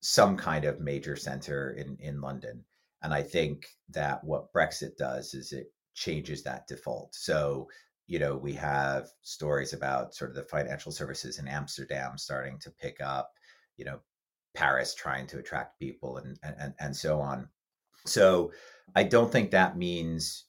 some 0.00 0.36
kind 0.36 0.64
of 0.64 0.80
major 0.80 1.16
center 1.16 1.72
in, 1.72 1.96
in 1.98 2.20
London. 2.20 2.64
And 3.02 3.12
I 3.12 3.22
think 3.22 3.66
that 3.90 4.22
what 4.22 4.52
Brexit 4.52 4.96
does 4.96 5.34
is 5.34 5.52
it 5.52 5.72
changes 5.94 6.42
that 6.42 6.66
default. 6.66 7.14
So, 7.14 7.68
you 8.06 8.18
know, 8.18 8.36
we 8.36 8.52
have 8.54 9.08
stories 9.22 9.72
about 9.72 10.14
sort 10.14 10.30
of 10.30 10.36
the 10.36 10.42
financial 10.44 10.92
services 10.92 11.38
in 11.38 11.48
Amsterdam 11.48 12.16
starting 12.16 12.58
to 12.60 12.70
pick 12.70 13.00
up, 13.00 13.30
you 13.76 13.84
know, 13.84 13.98
Paris 14.54 14.94
trying 14.94 15.26
to 15.28 15.38
attract 15.38 15.80
people 15.80 16.18
and 16.18 16.38
and 16.42 16.74
and 16.78 16.96
so 16.96 17.20
on. 17.20 17.48
So 18.06 18.52
I 18.94 19.02
don't 19.02 19.32
think 19.32 19.50
that 19.50 19.76
means 19.76 20.44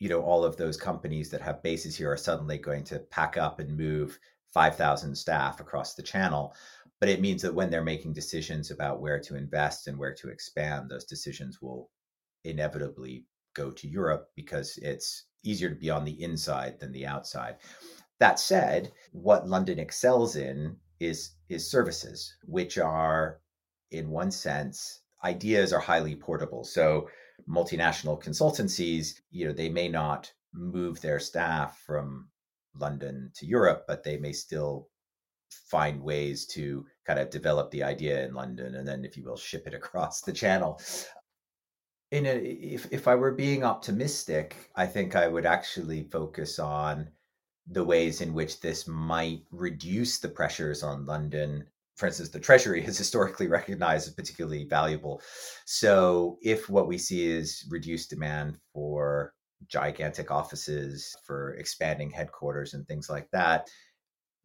you 0.00 0.08
know 0.08 0.22
all 0.22 0.44
of 0.44 0.56
those 0.56 0.76
companies 0.76 1.30
that 1.30 1.42
have 1.42 1.62
bases 1.62 1.96
here 1.96 2.10
are 2.10 2.16
suddenly 2.16 2.58
going 2.58 2.82
to 2.84 2.98
pack 2.98 3.36
up 3.36 3.60
and 3.60 3.76
move 3.76 4.18
5000 4.52 5.14
staff 5.14 5.60
across 5.60 5.94
the 5.94 6.02
channel. 6.02 6.54
But 6.98 7.08
it 7.08 7.20
means 7.20 7.42
that 7.42 7.54
when 7.54 7.70
they're 7.70 7.84
making 7.84 8.14
decisions 8.14 8.70
about 8.70 9.00
where 9.00 9.20
to 9.20 9.36
invest 9.36 9.86
and 9.86 9.96
where 9.96 10.14
to 10.14 10.28
expand 10.28 10.90
those 10.90 11.04
decisions 11.04 11.62
will 11.62 11.90
inevitably 12.44 13.26
go 13.54 13.70
to 13.70 13.88
Europe 13.88 14.30
because 14.34 14.78
it's 14.82 15.26
easier 15.44 15.68
to 15.68 15.76
be 15.76 15.90
on 15.90 16.04
the 16.04 16.22
inside 16.22 16.80
than 16.80 16.92
the 16.92 17.06
outside. 17.06 17.56
That 18.18 18.38
said 18.38 18.92
what 19.12 19.48
london 19.48 19.78
excels 19.78 20.36
in 20.36 20.76
is 20.98 21.32
is 21.48 21.70
services 21.70 22.36
which 22.44 22.76
are 22.76 23.40
in 23.90 24.10
one 24.10 24.30
sense 24.30 25.00
ideas 25.24 25.72
are 25.72 25.80
highly 25.80 26.14
portable. 26.14 26.64
So 26.64 27.08
multinational 27.48 28.22
consultancies, 28.22 29.20
you 29.30 29.46
know, 29.46 29.52
they 29.52 29.68
may 29.68 29.88
not 29.88 30.32
move 30.52 31.00
their 31.00 31.18
staff 31.18 31.80
from 31.86 32.28
London 32.74 33.30
to 33.36 33.46
Europe, 33.46 33.84
but 33.86 34.04
they 34.04 34.16
may 34.16 34.32
still 34.32 34.88
find 35.50 36.02
ways 36.02 36.46
to 36.46 36.86
kind 37.06 37.18
of 37.18 37.30
develop 37.30 37.70
the 37.70 37.82
idea 37.82 38.24
in 38.24 38.34
London 38.34 38.74
and 38.76 38.86
then, 38.86 39.04
if 39.04 39.16
you 39.16 39.24
will, 39.24 39.36
ship 39.50 39.66
it 39.66 39.74
across 39.74 40.20
the 40.20 40.32
channel. 40.32 40.80
In 42.10 42.26
a, 42.26 42.34
if 42.34 42.92
if 42.92 43.06
I 43.06 43.14
were 43.14 43.30
being 43.30 43.62
optimistic, 43.62 44.70
I 44.74 44.86
think 44.86 45.14
I 45.14 45.28
would 45.28 45.46
actually 45.46 46.02
focus 46.02 46.58
on 46.58 47.08
the 47.68 47.84
ways 47.84 48.20
in 48.20 48.34
which 48.34 48.60
this 48.60 48.88
might 48.88 49.44
reduce 49.52 50.18
the 50.18 50.28
pressures 50.28 50.82
on 50.82 51.06
London. 51.06 51.68
For 52.00 52.06
instance, 52.06 52.30
the 52.30 52.40
Treasury 52.40 52.80
has 52.86 52.96
historically 52.96 53.46
recognized 53.46 54.08
as 54.08 54.14
particularly 54.14 54.64
valuable. 54.64 55.20
So, 55.66 56.38
if 56.40 56.70
what 56.70 56.88
we 56.88 56.96
see 56.96 57.30
is 57.30 57.66
reduced 57.68 58.08
demand 58.08 58.56
for 58.72 59.34
gigantic 59.68 60.30
offices, 60.30 61.14
for 61.26 61.52
expanding 61.56 62.10
headquarters, 62.10 62.72
and 62.72 62.88
things 62.88 63.10
like 63.10 63.28
that, 63.32 63.68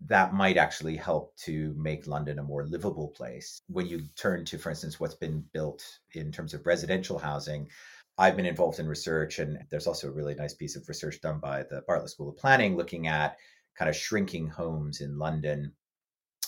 that 0.08 0.34
might 0.34 0.58
actually 0.58 0.98
help 0.98 1.34
to 1.38 1.74
make 1.78 2.06
London 2.06 2.40
a 2.40 2.44
more 2.44 2.68
livable 2.68 3.08
place. 3.08 3.62
When 3.70 3.88
you 3.88 4.02
turn 4.18 4.44
to, 4.44 4.58
for 4.58 4.70
instance, 4.70 5.00
what's 5.00 5.16
been 5.16 5.46
built 5.54 5.82
in 6.12 6.34
terms 6.34 6.54
of 6.54 6.66
residential 6.66 7.18
housing, 7.18 7.70
I've 8.18 8.36
been 8.36 8.46
involved 8.46 8.80
in 8.80 8.88
research, 8.88 9.40
and 9.40 9.60
there's 9.70 9.88
also 9.88 10.10
a 10.10 10.12
really 10.12 10.36
nice 10.36 10.54
piece 10.54 10.76
of 10.76 10.90
research 10.90 11.22
done 11.22 11.40
by 11.40 11.64
the 11.64 11.84
Bartlett 11.88 12.10
School 12.10 12.28
of 12.28 12.36
Planning 12.36 12.76
looking 12.76 13.08
at 13.08 13.38
kind 13.78 13.88
of 13.88 13.96
shrinking 13.96 14.50
homes 14.50 15.00
in 15.00 15.18
London 15.18 15.72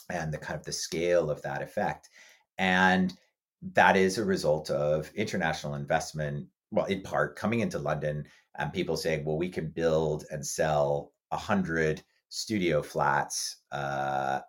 and 0.09 0.33
the 0.33 0.37
kind 0.37 0.59
of 0.59 0.65
the 0.65 0.71
scale 0.71 1.29
of 1.29 1.41
that 1.41 1.61
effect. 1.61 2.09
And 2.57 3.13
that 3.73 3.97
is 3.97 4.17
a 4.17 4.25
result 4.25 4.69
of 4.69 5.11
international 5.15 5.75
investment, 5.75 6.47
well, 6.71 6.85
in 6.85 7.01
part 7.01 7.35
coming 7.35 7.59
into 7.61 7.79
London 7.79 8.25
and 8.57 8.73
people 8.73 8.97
saying, 8.97 9.25
well, 9.25 9.37
we 9.37 9.49
can 9.49 9.69
build 9.69 10.25
and 10.31 10.45
sell 10.45 11.11
a 11.31 11.37
hundred 11.37 12.03
studio 12.29 12.81
flats 12.81 13.57
uh, 13.71 14.39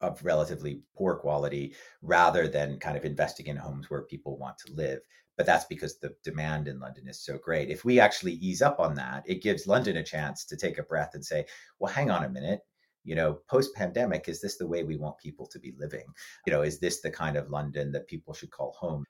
of 0.00 0.22
relatively 0.24 0.82
poor 0.94 1.16
quality 1.16 1.74
rather 2.02 2.48
than 2.48 2.78
kind 2.78 2.96
of 2.96 3.04
investing 3.04 3.46
in 3.46 3.56
homes 3.56 3.90
where 3.90 4.02
people 4.02 4.38
want 4.38 4.56
to 4.58 4.72
live. 4.72 5.00
But 5.36 5.46
that's 5.46 5.66
because 5.66 5.98
the 5.98 6.14
demand 6.24 6.66
in 6.66 6.80
London 6.80 7.08
is 7.08 7.20
so 7.20 7.36
great. 7.36 7.68
If 7.68 7.84
we 7.84 8.00
actually 8.00 8.34
ease 8.34 8.62
up 8.62 8.80
on 8.80 8.94
that, 8.94 9.22
it 9.26 9.42
gives 9.42 9.66
London 9.66 9.98
a 9.98 10.02
chance 10.02 10.44
to 10.46 10.56
take 10.56 10.78
a 10.78 10.82
breath 10.82 11.10
and 11.14 11.24
say, 11.24 11.44
well, 11.78 11.92
hang 11.92 12.10
on 12.10 12.24
a 12.24 12.28
minute. 12.28 12.60
You 13.06 13.14
know, 13.14 13.38
post 13.48 13.74
pandemic, 13.74 14.28
is 14.28 14.40
this 14.40 14.56
the 14.56 14.66
way 14.66 14.82
we 14.82 14.96
want 14.96 15.18
people 15.18 15.46
to 15.46 15.58
be 15.58 15.72
living? 15.78 16.04
You 16.46 16.52
know, 16.52 16.62
is 16.62 16.78
this 16.78 17.00
the 17.00 17.10
kind 17.10 17.36
of 17.36 17.50
London 17.50 17.92
that 17.92 18.08
people 18.08 18.34
should 18.34 18.50
call 18.50 18.74
home? 18.78 19.04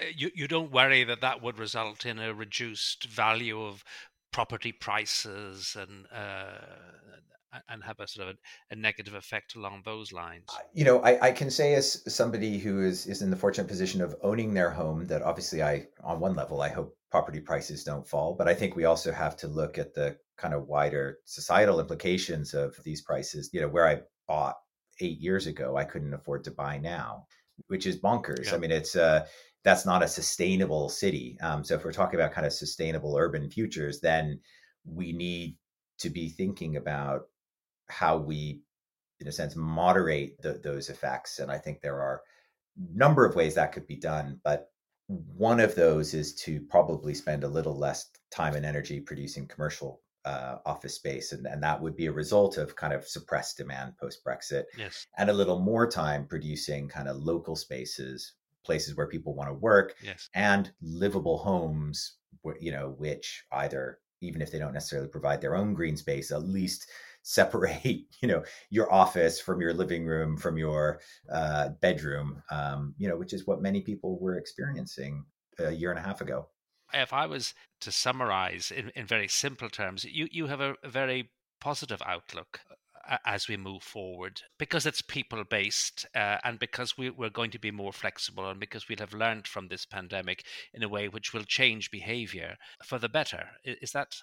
Uh, 0.00 0.04
you, 0.14 0.30
you 0.34 0.46
don't 0.46 0.70
worry 0.70 1.02
that 1.04 1.22
that 1.22 1.42
would 1.42 1.58
result 1.58 2.06
in 2.06 2.18
a 2.18 2.34
reduced 2.34 3.04
value 3.04 3.62
of 3.62 3.82
property 4.32 4.72
prices 4.72 5.76
and 5.78 6.06
uh, 6.14 7.62
and 7.68 7.82
have 7.84 8.00
a 8.00 8.08
sort 8.08 8.28
of 8.28 8.34
a, 8.34 8.72
a, 8.72 8.76
negative 8.76 9.14
effect 9.14 9.56
along 9.56 9.82
those 9.84 10.12
lines? 10.12 10.44
You 10.72 10.84
know, 10.84 11.00
I, 11.00 11.28
I, 11.28 11.32
can 11.32 11.50
say 11.50 11.74
as 11.74 12.02
somebody 12.12 12.58
who 12.58 12.82
is 12.82 13.06
is 13.06 13.22
in 13.22 13.30
the 13.30 13.36
fortunate 13.36 13.68
position 13.68 14.00
of 14.00 14.16
owning 14.22 14.54
their 14.54 14.70
home 14.70 15.06
that 15.06 15.22
obviously 15.22 15.62
I 15.62 15.86
on 16.02 16.20
one 16.20 16.34
level 16.34 16.62
I 16.62 16.68
hope 16.68 16.96
property 17.10 17.40
prices 17.40 17.84
don't 17.84 18.06
fall, 18.06 18.34
but 18.34 18.48
I 18.48 18.54
think 18.54 18.74
we 18.74 18.86
also 18.86 19.12
have 19.12 19.36
to 19.38 19.48
look 19.48 19.78
at 19.78 19.94
the 19.94 20.16
kind 20.42 20.54
of 20.54 20.66
wider 20.66 21.18
societal 21.24 21.80
implications 21.80 22.52
of 22.52 22.76
these 22.84 23.00
prices. 23.00 23.50
You 23.52 23.60
know, 23.60 23.68
where 23.68 23.88
I 23.88 24.00
bought 24.28 24.56
eight 25.00 25.20
years 25.20 25.46
ago, 25.46 25.76
I 25.76 25.84
couldn't 25.84 26.14
afford 26.14 26.44
to 26.44 26.50
buy 26.50 26.78
now, 26.78 27.26
which 27.68 27.86
is 27.86 28.00
bonkers. 28.00 28.46
Yeah. 28.46 28.56
I 28.56 28.58
mean, 28.58 28.72
it's 28.72 28.96
uh 28.96 29.26
that's 29.64 29.86
not 29.86 30.02
a 30.02 30.08
sustainable 30.08 30.88
city. 30.88 31.38
Um, 31.40 31.62
so 31.62 31.76
if 31.76 31.84
we're 31.84 31.92
talking 31.92 32.18
about 32.18 32.32
kind 32.32 32.46
of 32.46 32.52
sustainable 32.52 33.16
urban 33.16 33.48
futures, 33.48 34.00
then 34.00 34.40
we 34.84 35.12
need 35.12 35.56
to 35.98 36.10
be 36.10 36.28
thinking 36.28 36.76
about 36.76 37.22
how 37.88 38.16
we, 38.16 38.60
in 39.20 39.28
a 39.28 39.32
sense, 39.32 39.54
moderate 39.54 40.40
the, 40.42 40.60
those 40.64 40.88
effects. 40.88 41.38
And 41.38 41.48
I 41.48 41.58
think 41.58 41.80
there 41.80 42.00
are 42.00 42.22
a 42.76 42.98
number 42.98 43.24
of 43.24 43.36
ways 43.36 43.54
that 43.54 43.72
could 43.72 43.86
be 43.86 43.96
done, 43.96 44.40
but 44.42 44.72
one 45.06 45.60
of 45.60 45.74
those 45.74 46.14
is 46.14 46.34
to 46.34 46.60
probably 46.62 47.14
spend 47.14 47.44
a 47.44 47.48
little 47.48 47.78
less 47.78 48.10
time 48.30 48.56
and 48.56 48.66
energy 48.66 48.98
producing 48.98 49.46
commercial 49.46 50.00
uh, 50.24 50.56
office 50.64 50.94
space, 50.94 51.32
and, 51.32 51.46
and 51.46 51.62
that 51.62 51.80
would 51.80 51.96
be 51.96 52.06
a 52.06 52.12
result 52.12 52.56
of 52.56 52.76
kind 52.76 52.92
of 52.92 53.06
suppressed 53.06 53.56
demand 53.56 53.96
post 53.98 54.24
Brexit, 54.24 54.64
yes. 54.78 55.06
and 55.18 55.30
a 55.30 55.32
little 55.32 55.58
more 55.58 55.86
time 55.88 56.26
producing 56.26 56.88
kind 56.88 57.08
of 57.08 57.16
local 57.16 57.56
spaces, 57.56 58.34
places 58.64 58.96
where 58.96 59.08
people 59.08 59.34
want 59.34 59.50
to 59.50 59.54
work, 59.54 59.94
yes. 60.02 60.28
and 60.34 60.72
livable 60.80 61.38
homes, 61.38 62.18
you 62.60 62.72
know, 62.72 62.94
which 62.98 63.44
either 63.52 63.98
even 64.20 64.40
if 64.40 64.52
they 64.52 64.58
don't 64.58 64.72
necessarily 64.72 65.08
provide 65.08 65.40
their 65.40 65.56
own 65.56 65.74
green 65.74 65.96
space, 65.96 66.30
at 66.30 66.44
least 66.44 66.86
separate 67.24 68.06
you 68.20 68.26
know 68.26 68.42
your 68.70 68.92
office 68.92 69.40
from 69.40 69.60
your 69.60 69.72
living 69.72 70.04
room 70.04 70.36
from 70.36 70.58
your 70.58 71.00
uh, 71.30 71.68
bedroom 71.80 72.42
um, 72.50 72.94
you 72.98 73.08
know 73.08 73.16
which 73.16 73.32
is 73.32 73.46
what 73.46 73.62
many 73.62 73.80
people 73.80 74.18
were 74.18 74.36
experiencing 74.36 75.24
a 75.60 75.70
year 75.70 75.90
and 75.90 76.00
a 76.00 76.02
half 76.02 76.20
ago 76.20 76.48
if 76.94 77.12
i 77.12 77.26
was 77.26 77.54
to 77.80 77.90
summarize 77.90 78.70
in, 78.70 78.90
in 78.94 79.06
very 79.06 79.28
simple 79.28 79.68
terms 79.68 80.04
you, 80.04 80.28
you 80.30 80.46
have 80.46 80.60
a, 80.60 80.74
a 80.82 80.88
very 80.88 81.30
positive 81.60 82.02
outlook 82.06 82.60
uh, 83.08 83.16
as 83.26 83.48
we 83.48 83.56
move 83.56 83.82
forward 83.82 84.40
because 84.58 84.86
it's 84.86 85.02
people 85.02 85.42
based 85.50 86.06
uh, 86.14 86.38
and 86.44 86.58
because 86.58 86.96
we, 86.96 87.08
are 87.08 87.30
going 87.30 87.50
to 87.50 87.58
be 87.58 87.70
more 87.70 87.92
flexible 87.92 88.48
and 88.48 88.60
because 88.60 88.88
we'll 88.88 88.98
have 88.98 89.12
learned 89.12 89.46
from 89.46 89.68
this 89.68 89.84
pandemic 89.84 90.44
in 90.72 90.82
a 90.82 90.88
way 90.88 91.08
which 91.08 91.32
will 91.32 91.42
change 91.42 91.90
behavior 91.90 92.56
for 92.84 92.98
the 92.98 93.08
better. 93.08 93.44
Is 93.64 93.90
that 93.92 94.14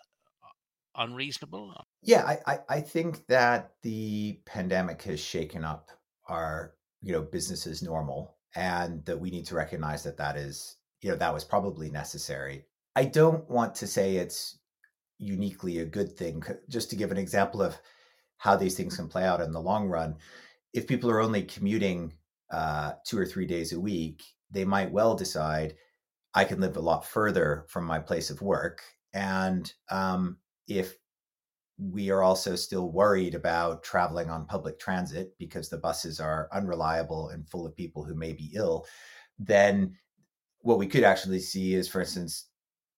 unreasonable? 0.96 1.74
Yeah, 2.02 2.38
I, 2.46 2.60
I, 2.70 2.82
think 2.82 3.28
that 3.28 3.72
the 3.84 4.40
pandemic 4.46 5.02
has 5.04 5.20
shaken 5.20 5.64
up 5.64 5.90
our 6.28 6.74
you 7.02 7.14
know 7.14 7.22
business 7.22 7.68
as 7.68 7.82
normal, 7.82 8.36
and 8.56 9.04
that 9.06 9.20
we 9.20 9.30
need 9.30 9.46
to 9.48 9.56
recognize 9.56 10.04
that 10.04 10.18
that 10.18 10.38
is 10.38 10.78
you 11.02 11.10
know 11.10 11.16
that 11.16 11.34
was 11.34 11.44
probably 11.44 11.90
necessary. 11.90 12.66
I 12.96 13.06
don't 13.06 13.50
want 13.50 13.76
to 13.76 13.88
say 13.88 14.16
it's 14.16 14.60
uniquely 15.18 15.80
a 15.80 15.86
good 15.86 16.18
thing. 16.18 16.44
Just 16.70 16.90
to 16.90 16.96
give 16.96 17.12
an 17.12 17.18
example 17.18 17.62
of 17.62 17.78
how 18.38 18.56
these 18.56 18.76
things 18.76 18.96
can 18.96 19.08
play 19.08 19.24
out 19.26 19.42
in 19.42 19.52
the 19.52 19.62
long 19.62 19.88
run, 19.88 20.16
if 20.74 20.88
people 20.88 21.10
are 21.10 21.22
only 21.22 21.44
commuting 21.44 22.14
uh, 22.52 22.94
two 23.06 23.18
or 23.18 23.26
three 23.26 23.46
days 23.46 23.74
a 23.74 23.80
week, 23.80 24.24
they 24.52 24.66
might 24.66 24.92
well 24.92 25.16
decide 25.16 25.76
I 26.34 26.44
can 26.44 26.60
live 26.60 26.78
a 26.78 26.82
lot 26.82 27.06
further 27.06 27.66
from 27.70 27.86
my 27.86 28.00
place 28.00 28.30
of 28.30 28.42
work, 28.42 28.82
and 29.14 29.72
um, 29.90 30.38
if 30.68 30.96
we 31.80 32.10
are 32.10 32.22
also 32.22 32.56
still 32.56 32.92
worried 32.92 33.36
about 33.36 33.84
traveling 33.84 34.30
on 34.30 34.46
public 34.46 34.78
transit 34.80 35.34
because 35.40 35.70
the 35.70 35.78
buses 35.78 36.20
are 36.20 36.50
unreliable 36.52 37.30
and 37.30 37.50
full 37.50 37.66
of 37.66 37.76
people 37.76 38.04
who 38.04 38.14
may 38.16 38.34
be 38.34 38.52
ill, 38.54 38.86
then 39.40 39.96
what 40.62 40.78
we 40.78 40.88
could 40.88 41.04
actually 41.04 41.40
see 41.40 41.74
is, 41.74 41.88
for 41.88 42.02
instance, 42.02 42.48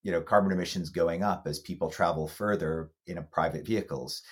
you 0.03 0.11
know, 0.11 0.21
carbon 0.21 0.51
emissions 0.51 0.89
going 0.89 1.23
up 1.23 1.43
as 1.45 1.59
people 1.59 1.89
travel 1.89 2.27
further 2.27 2.91
in 3.05 3.23
private 3.31 3.65
vehicles. 3.65 4.23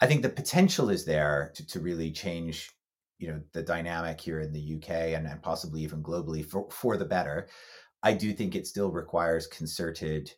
I 0.00 0.06
think 0.06 0.22
the 0.22 0.28
potential 0.28 0.90
is 0.90 1.04
there 1.04 1.52
to, 1.56 1.66
to 1.66 1.80
really 1.80 2.10
change, 2.10 2.70
you 3.18 3.28
know, 3.28 3.42
the 3.52 3.62
dynamic 3.62 4.20
here 4.20 4.40
in 4.40 4.52
the 4.52 4.76
UK 4.76 4.90
and, 4.90 5.26
and 5.26 5.42
possibly 5.42 5.82
even 5.82 6.02
globally 6.02 6.44
for, 6.44 6.68
for 6.70 6.96
the 6.96 7.04
better. 7.04 7.48
I 8.02 8.14
do 8.14 8.32
think 8.32 8.54
it 8.54 8.66
still 8.66 8.90
requires 8.90 9.46
concerted 9.46 10.32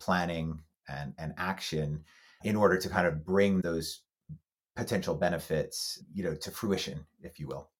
planning 0.00 0.60
and, 0.88 1.14
and 1.16 1.32
action 1.38 2.04
in 2.42 2.56
order 2.56 2.76
to 2.76 2.88
kind 2.88 3.06
of 3.06 3.24
bring 3.24 3.60
those 3.60 4.02
potential 4.76 5.14
benefits, 5.14 6.02
you 6.12 6.24
know, 6.24 6.34
to 6.34 6.50
fruition, 6.50 7.06
if 7.22 7.38
you 7.38 7.46
will. 7.46 7.70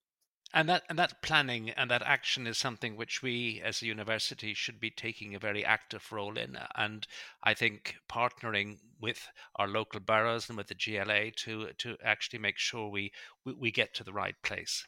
And 0.57 0.69
that 0.69 0.85
and 0.88 0.97
that 1.01 1.21
planning 1.21 1.71
and 1.71 1.90
that 1.90 2.03
action 2.03 2.47
is 2.47 2.59
something 2.59 2.95
which 2.95 3.23
we 3.23 3.61
as 3.64 3.83
a 3.83 3.87
university 3.87 4.55
should 4.55 4.79
be 4.79 4.88
taking 4.88 5.35
a 5.35 5.40
very 5.40 5.64
active 5.64 6.12
role 6.12 6.38
in. 6.38 6.57
And 6.77 7.05
I 7.43 7.55
think 7.55 7.97
partnering 8.09 8.79
with 9.01 9.27
our 9.57 9.67
local 9.67 9.99
boroughs 9.99 10.49
and 10.49 10.57
with 10.57 10.69
the 10.69 10.77
GLA 10.77 11.33
to 11.38 11.73
to 11.79 11.97
actually 12.05 12.38
make 12.38 12.59
sure 12.59 12.88
we, 12.88 13.11
we, 13.45 13.55
we 13.55 13.71
get 13.73 13.95
to 13.95 14.05
the 14.05 14.12
right 14.12 14.37
place. 14.45 14.87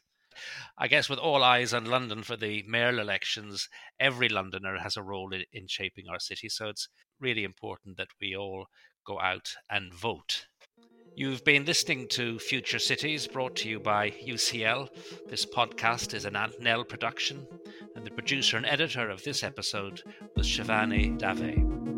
I 0.78 0.86
guess 0.86 1.08
with 1.08 1.18
all 1.18 1.42
eyes 1.42 1.74
on 1.74 1.86
London 1.86 2.22
for 2.22 2.36
the 2.36 2.62
mayoral 2.62 3.00
elections, 3.00 3.68
every 3.98 4.28
Londoner 4.28 4.78
has 4.78 4.96
a 4.96 5.02
role 5.02 5.32
in, 5.32 5.46
in 5.52 5.66
shaping 5.66 6.04
our 6.08 6.20
city. 6.20 6.48
So 6.48 6.68
it's 6.68 6.88
really 7.18 7.42
important 7.42 7.96
that 7.96 8.10
we 8.20 8.36
all 8.36 8.66
go 9.04 9.18
out 9.18 9.54
and 9.68 9.92
vote. 9.92 10.46
You've 11.18 11.44
been 11.44 11.64
listening 11.64 12.08
to 12.08 12.38
Future 12.38 12.78
Cities 12.78 13.26
brought 13.26 13.56
to 13.56 13.70
you 13.70 13.80
by 13.80 14.10
UCL. 14.10 14.90
This 15.30 15.46
podcast 15.46 16.12
is 16.12 16.26
an 16.26 16.36
Ant 16.36 16.60
Nell 16.60 16.84
production, 16.84 17.46
and 17.94 18.04
the 18.04 18.10
producer 18.10 18.58
and 18.58 18.66
editor 18.66 19.08
of 19.08 19.24
this 19.24 19.42
episode 19.42 20.02
was 20.36 20.46
Shivani 20.46 21.16
Dave. 21.16 21.95